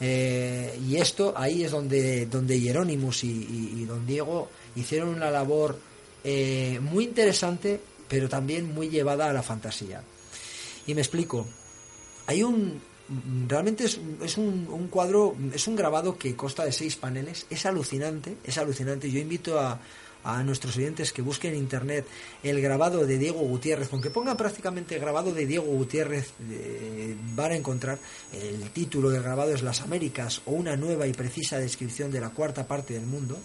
[0.00, 5.78] Eh, y esto ahí es donde, donde y don Diego hicieron una labor
[6.24, 10.02] eh, muy interesante, pero también muy llevada a la fantasía.
[10.86, 11.46] Y me explico.
[12.26, 12.80] Hay un.
[13.48, 17.46] Realmente es, es un, un cuadro, es un grabado que consta de seis paneles.
[17.50, 19.10] Es alucinante, es alucinante.
[19.10, 19.80] Yo invito a,
[20.24, 22.06] a nuestros oyentes que busquen en internet
[22.42, 27.52] el grabado de Diego Gutiérrez, con que pongan prácticamente grabado de Diego Gutiérrez, eh, van
[27.52, 27.98] a encontrar
[28.32, 32.30] el título del grabado es Las Américas o una nueva y precisa descripción de la
[32.30, 33.38] cuarta parte del mundo.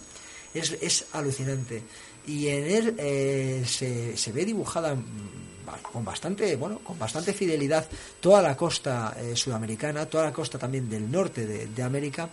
[0.52, 1.82] Es, es alucinante.
[2.26, 7.86] Y en él eh, se, se ve dibujada mm, con bastante, bueno, con bastante fidelidad
[8.20, 12.28] toda la costa eh, sudamericana, toda la costa también del norte de, América,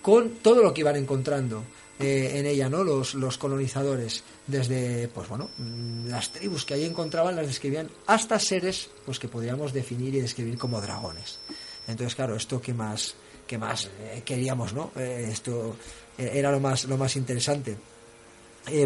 [0.00, 1.62] con todo lo que iban encontrando
[1.98, 2.82] eh, en ella, ¿no?
[2.82, 8.38] Los, los colonizadores, desde, pues bueno, mm, las tribus que ahí encontraban las describían hasta
[8.38, 11.38] seres, pues que podríamos definir y describir como dragones.
[11.86, 13.14] Entonces, claro, esto que más,
[13.46, 14.90] que más eh, queríamos, ¿no?
[14.96, 15.76] Esto
[16.18, 17.76] era lo más, lo más interesante.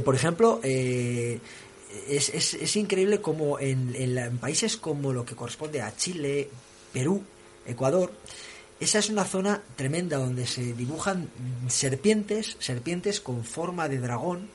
[0.04, 0.60] Por ejemplo,
[2.08, 6.48] es, es, es increíble como en, en en países como lo que corresponde a Chile,
[6.92, 7.22] Perú,
[7.66, 8.12] Ecuador,
[8.80, 11.30] esa es una zona tremenda donde se dibujan
[11.68, 14.48] serpientes, serpientes con forma de dragón.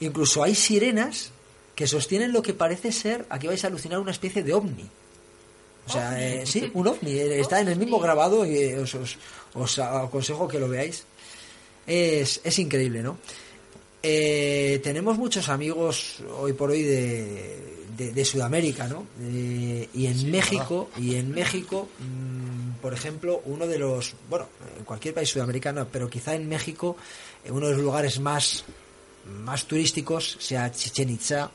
[0.00, 1.30] Incluso hay sirenas
[1.74, 4.88] que sostienen lo que parece ser, aquí vais a alucinar, una especie de ovni.
[5.86, 7.12] O sea, eh, sí, un ovni.
[7.12, 9.18] eh, Está en el mismo grabado y eh, os, os-
[9.54, 11.04] os aconsejo que lo veáis.
[11.86, 13.18] Es, es increíble, ¿no?
[14.06, 19.06] Eh, tenemos muchos amigos hoy por hoy de, de, de Sudamérica, ¿no?
[19.22, 21.88] Eh, y en México, y en México,
[22.82, 24.46] por ejemplo, uno de los, bueno,
[24.78, 26.98] en cualquier país sudamericano, pero quizá en México,
[27.46, 28.66] eh, uno de los lugares más,
[29.26, 31.50] más turísticos sea Chichen Itza,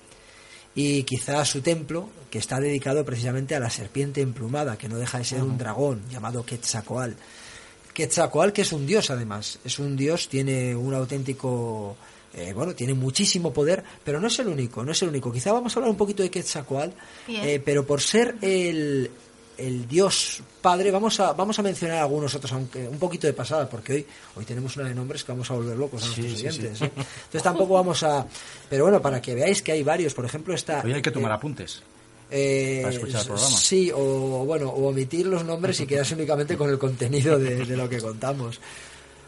[0.73, 5.19] y quizá su templo, que está dedicado precisamente a la serpiente emplumada, que no deja
[5.19, 7.13] de ser un dragón llamado Quetzalcoatl.
[7.93, 11.95] Quetzalcoatl, que es un dios además, es un dios, tiene un auténtico,
[12.33, 15.31] eh, bueno, tiene muchísimo poder, pero no es el único, no es el único.
[15.31, 16.91] Quizá vamos a hablar un poquito de Quetzalcoatl,
[17.29, 19.09] eh, pero por ser el,
[19.57, 23.67] el dios padre, vamos a, vamos a mencionar algunos otros, aunque un poquito de pasada,
[23.69, 24.05] porque hoy,
[24.37, 26.77] hoy tenemos una de nombres que vamos a volver locos a Sí, nuestros sí, oyentes.
[26.79, 26.85] sí.
[26.85, 26.91] ¿eh?
[26.95, 28.25] Entonces tampoco vamos a...
[28.69, 30.81] Pero bueno, para que veáis que hay varios, por ejemplo está...
[30.83, 31.81] Hoy hay que tomar eh, apuntes.
[32.29, 33.57] eh, Para escuchar el programa.
[33.57, 33.99] Sí, o
[34.45, 37.99] bueno, o omitir los nombres y quedarse únicamente con el contenido de, de lo que
[37.99, 38.59] contamos.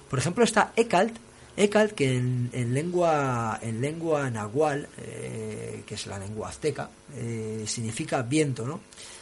[0.10, 1.16] Por ejemplo, está Ekalt,
[1.62, 7.64] Ekalt que en, en lengua en lengua nahual, eh, que es la lengua azteca, eh,
[7.68, 8.82] significa viento, ¿no?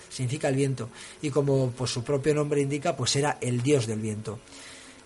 [0.10, 0.90] Significa el viento.
[1.22, 4.40] Y como pues, su propio nombre indica, pues era el dios del viento.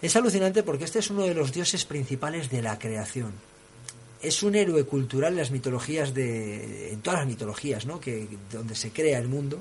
[0.01, 3.33] Es alucinante porque este es uno de los dioses principales de la creación
[4.23, 8.73] es un héroe cultural en las mitologías de en todas las mitologías no que donde
[8.73, 9.59] se crea el mundo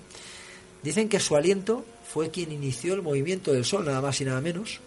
[0.84, 4.40] dicen que su aliento fue quien inició el movimiento del sol nada más y nada
[4.40, 4.80] menos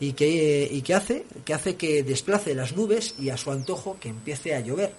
[0.00, 3.96] y que y que hace que hace que desplace las nubes y a su antojo
[4.00, 4.92] que empiece a llover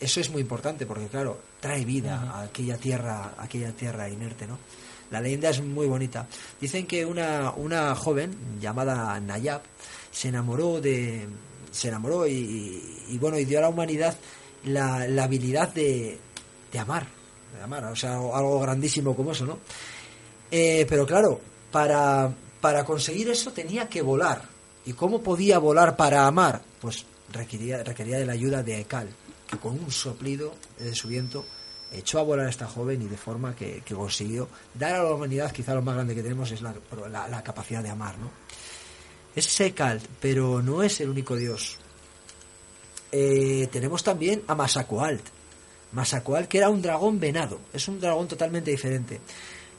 [0.00, 4.46] eso es muy importante porque claro trae vida a aquella tierra a aquella tierra inerte
[4.46, 4.58] no
[5.10, 6.28] la leyenda es muy bonita.
[6.60, 8.30] Dicen que una una joven
[8.60, 9.60] llamada Nayab
[10.12, 11.26] se enamoró de
[11.72, 14.16] se enamoró y, y- y, bueno y dio a la humanidad
[14.66, 16.16] la, la habilidad de,
[16.72, 17.06] de amar
[17.56, 19.58] de amar o sea algo grandísimo como eso no
[20.52, 21.40] Eh, pero claro
[21.72, 24.42] para para conseguir eso tenía que volar
[24.84, 29.08] y cómo podía volar para amar pues requería requería de la ayuda de Ekal
[29.46, 31.44] que con un soplido de su viento
[31.92, 35.50] echó a volar a esta joven y de forma que, consiguió dar a la humanidad
[35.52, 36.74] quizá lo más grande que tenemos es la,
[37.28, 38.30] la, capacidad de amar no
[39.34, 41.76] es Sekalt, pero no es el único dios.
[43.12, 45.22] Eh, tenemos también a Masakoalt.
[45.92, 47.60] Masakoalt, que era un dragón venado.
[47.72, 49.20] Es un dragón totalmente diferente.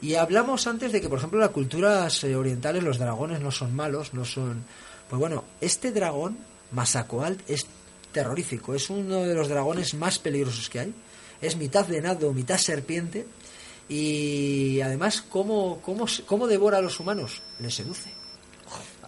[0.01, 3.51] Y hablamos antes de que, por ejemplo, en las culturas eh, orientales los dragones no
[3.51, 4.63] son malos, no son...
[5.09, 6.37] Pues bueno, este dragón,
[6.71, 7.67] Masakoalt, es
[8.11, 8.73] terrorífico.
[8.73, 10.93] Es uno de los dragones más peligrosos que hay.
[11.41, 13.27] Es mitad venado, mitad serpiente.
[13.89, 17.41] Y además, ¿cómo, cómo, cómo devora a los humanos?
[17.59, 18.21] Les seduce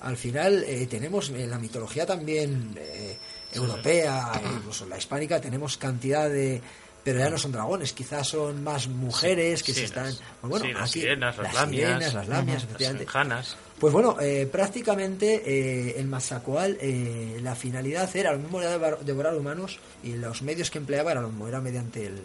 [0.04, 3.18] al final eh, tenemos en la mitología también eh,
[3.54, 6.62] europea, incluso la hispánica, tenemos cantidad de,
[7.04, 10.06] pero ya no son dragones, quizás son más mujeres que Sí, se están...
[10.06, 13.04] las- pues bueno, sí, las aquí, sirenas, las las lamias, sirenas, las lamias, las efectivamente.
[13.04, 13.58] enjanas.
[13.80, 19.36] Pues bueno, eh, prácticamente eh, el Mazacoal, eh, la finalidad era lo mismo era devorar
[19.36, 22.22] humanos y los medios que empleaba era, lo mismo, era mediante el,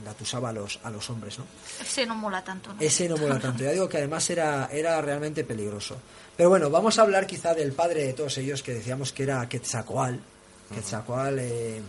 [0.00, 1.44] el atusaba a los, a los hombres, ¿no?
[1.82, 2.80] Ese no mola tanto, ¿no?
[2.80, 3.62] Ese no mola tanto.
[3.64, 5.96] Ya digo que además era, era realmente peligroso.
[6.36, 9.46] Pero bueno, vamos a hablar quizá del padre de todos ellos, que decíamos que era
[9.48, 10.16] Quetzalcoatl.
[10.74, 11.80] Quetzalcoatl, eh,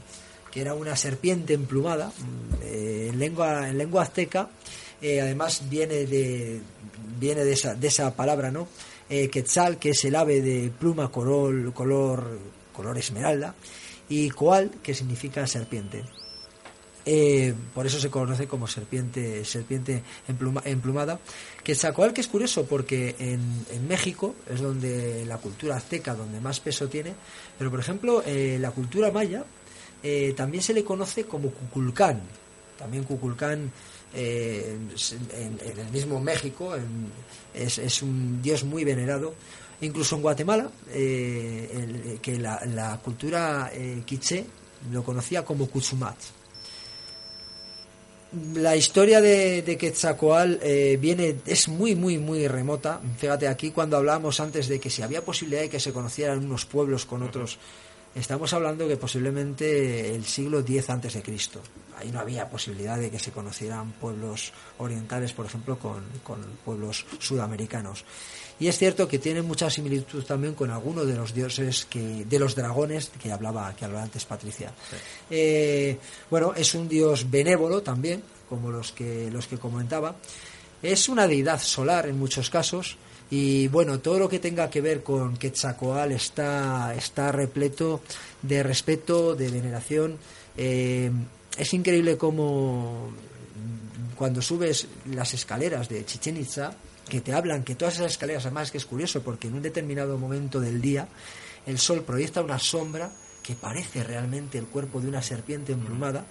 [0.56, 4.50] que era una serpiente emplumada, mm, eh, en, lengua, en lengua azteca.
[5.02, 6.62] eh, además viene de,
[7.20, 8.70] viene de, esa, de esa palabra, ¿no?
[9.10, 12.40] Eh, Quetzal, que es el ave de pluma color, color,
[12.74, 13.54] color esmeralda.
[14.08, 16.06] Y Coal, que significa serpiente.
[17.74, 21.20] Por eso se conoce como serpiente serpiente empluma- emplumada
[21.64, 23.42] Quetzalcóatl que es curioso porque en,
[23.72, 27.14] en México es donde la cultura azteca donde más peso tiene
[27.60, 29.46] pero por ejemplo la cultura maya
[30.04, 32.22] eh, también se le conoce como Cuculcán
[32.78, 33.72] también Cuculcán
[34.14, 34.78] eh,
[35.34, 37.10] en, en el mismo México en-
[37.54, 39.34] es, es un dios muy venerado.
[39.82, 43.72] Incluso en Guatemala eh, el- que la, la cultura
[44.06, 44.46] quiché
[44.92, 46.18] lo conocía como Cuchumat
[48.56, 53.00] la historia de, de Quetzalcoatl eh, viene es muy muy muy remota.
[53.18, 56.66] Fíjate aquí cuando hablamos antes de que si había posibilidad de que se conocieran unos
[56.66, 57.58] pueblos con otros
[58.16, 61.62] estamos hablando que posiblemente el siglo X antes de Cristo.
[61.98, 67.06] Ahí no había posibilidad de que se conocieran pueblos orientales por ejemplo con, con pueblos
[67.20, 68.06] sudamericanos.
[68.60, 72.40] Y es cierto que tiene mucha similitud también con algunos de los dioses que de
[72.40, 74.74] los dragones que hablaba que hablaba antes Patricia.
[75.30, 75.98] Eh,
[76.30, 80.16] bueno es un dios benévolo también como los que los que comentaba.
[80.82, 82.98] Es una deidad solar en muchos casos
[83.30, 88.02] y bueno todo lo que tenga que ver con Quetzalcoatl está está repleto
[88.42, 90.18] de respeto de veneración.
[90.58, 91.12] Eh,
[91.58, 93.12] es increíble como
[94.16, 96.74] cuando subes las escaleras de Chichen Itza,
[97.10, 100.18] que te hablan que todas esas escaleras, además que es curioso porque en un determinado
[100.18, 101.08] momento del día
[101.66, 103.12] el sol proyecta una sombra
[103.44, 106.26] que parece realmente el cuerpo de una serpiente emplumada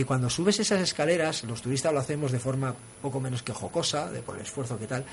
[0.00, 4.10] y cuando subes esas escaleras, los turistas lo hacemos de forma poco menos que jocosa,
[4.10, 5.04] de por el esfuerzo que tal,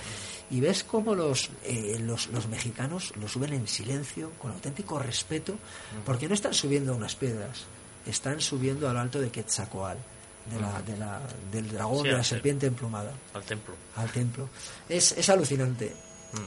[0.49, 5.55] y ves cómo los, eh, los, los mexicanos lo suben en silencio, con auténtico respeto,
[6.05, 7.65] porque no están subiendo a unas piedras,
[8.05, 9.99] están subiendo al alto de Quetzalcoatl,
[10.49, 11.19] de la, de la,
[11.51, 13.73] del dragón, Sí, de la serpiente emplumada al templo.
[13.97, 14.47] al templo.
[14.87, 15.93] Es, es alucinante.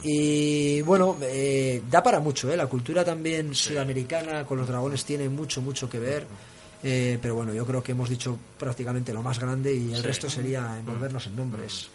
[0.03, 2.57] Y bueno, eh, da para mucho, ¿eh?
[2.57, 6.25] La cultura también sudamericana con los dragones tiene mucho, mucho que ver.
[6.83, 10.07] Eh, pero bueno, yo creo que hemos dicho prácticamente lo más grande y el Sí.
[10.07, 11.89] resto sería envolvernos en nombres.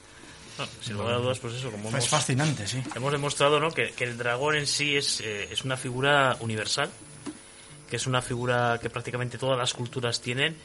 [0.58, 2.82] No, sin lugar a dudas, pues eso, como Es hemos, fascinante, sí.
[2.94, 3.70] hemos demostrado ¿no?
[3.72, 6.88] que, que el dragón en sí es, eh, es una figura universal,
[7.90, 10.56] que es una figura que prácticamente todas las culturas tienen,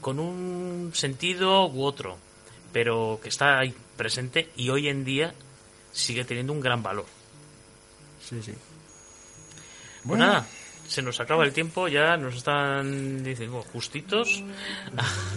[0.00, 2.16] con un sentido u otro,
[2.72, 5.34] pero que está ahí presente y hoy en día
[5.92, 7.06] sigue teniendo un gran valor.
[8.26, 8.54] Sí, sí.
[10.06, 10.46] Pues nada,
[10.88, 14.42] se nos acaba el tiempo, ya nos están diciendo justitos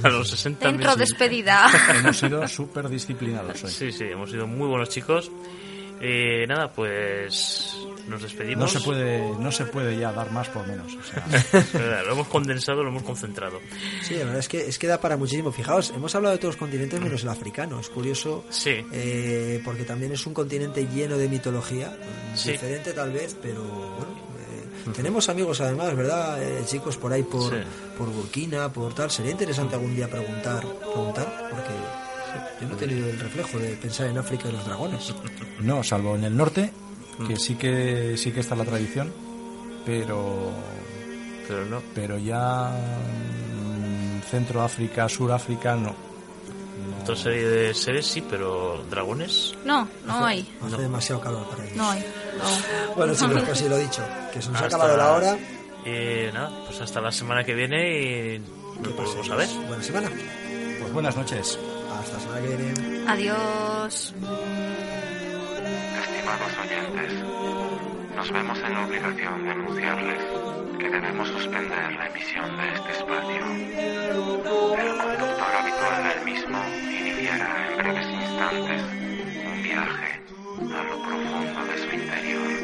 [0.01, 1.09] a los 60 Dentro meses.
[1.09, 1.69] despedida.
[1.99, 3.69] Hemos sido súper disciplinados hoy.
[3.71, 5.29] Sí, sí, hemos sido muy buenos chicos.
[6.03, 7.75] Eh, nada, pues
[8.07, 8.73] nos despedimos.
[8.73, 10.91] No se puede, no se puede ya dar más por menos.
[10.95, 13.59] o sea, lo hemos condensado, lo hemos concentrado.
[14.01, 15.51] Sí, la verdad es que, es que da para muchísimo.
[15.51, 17.79] Fijaos, hemos hablado de todos los continentes menos el africano.
[17.79, 18.83] Es curioso Sí.
[18.91, 21.95] eh, porque también es un continente lleno de mitología.
[22.33, 22.53] Sí.
[22.53, 24.30] Diferente tal vez, pero bueno.
[24.95, 26.41] Tenemos amigos además, ¿verdad?
[26.41, 27.57] Eh, chicos por ahí por, Sí.
[27.97, 29.09] por Burkina, por tal.
[29.11, 31.69] Sería interesante algún día preguntar, preguntar, porque
[32.61, 35.13] yo no he tenido el reflejo de pensar en África y los dragones.
[35.61, 36.71] no, salvo en el norte,
[37.27, 39.11] que sí que sí que está la tradición,
[39.85, 40.51] pero
[41.47, 41.81] Pero no.
[41.93, 45.93] pero ya mm, Centro África, Sur África no.
[47.03, 49.55] Otra serie de seres sí, pero dragones.
[49.65, 50.47] No, no hay.
[50.65, 51.75] Hace demasiado calor para ellos.
[51.77, 52.03] No hay.
[52.41, 52.71] No.
[52.95, 54.03] Bueno, chicos, casi lo he dicho.
[54.33, 55.37] Que se nos ha acabado la hora.
[55.85, 58.39] Eh, nada, pues hasta la semana que viene y
[58.81, 59.47] nos volvemos a ver.
[59.67, 60.09] Buena semana.
[60.79, 61.57] Pues buenas noches.
[61.99, 62.73] Hasta la semana que viene.
[63.07, 64.13] Adiós.
[66.03, 67.13] Estimados oyentes,
[68.15, 70.23] nos vemos en la obligación de anunciarles
[70.77, 73.45] que debemos suspender la emisión de este espacio.
[74.77, 76.63] El conductor habitual del mismo
[76.99, 79.01] iniciará en breves instantes
[80.75, 82.60] a lo profundo de su interior.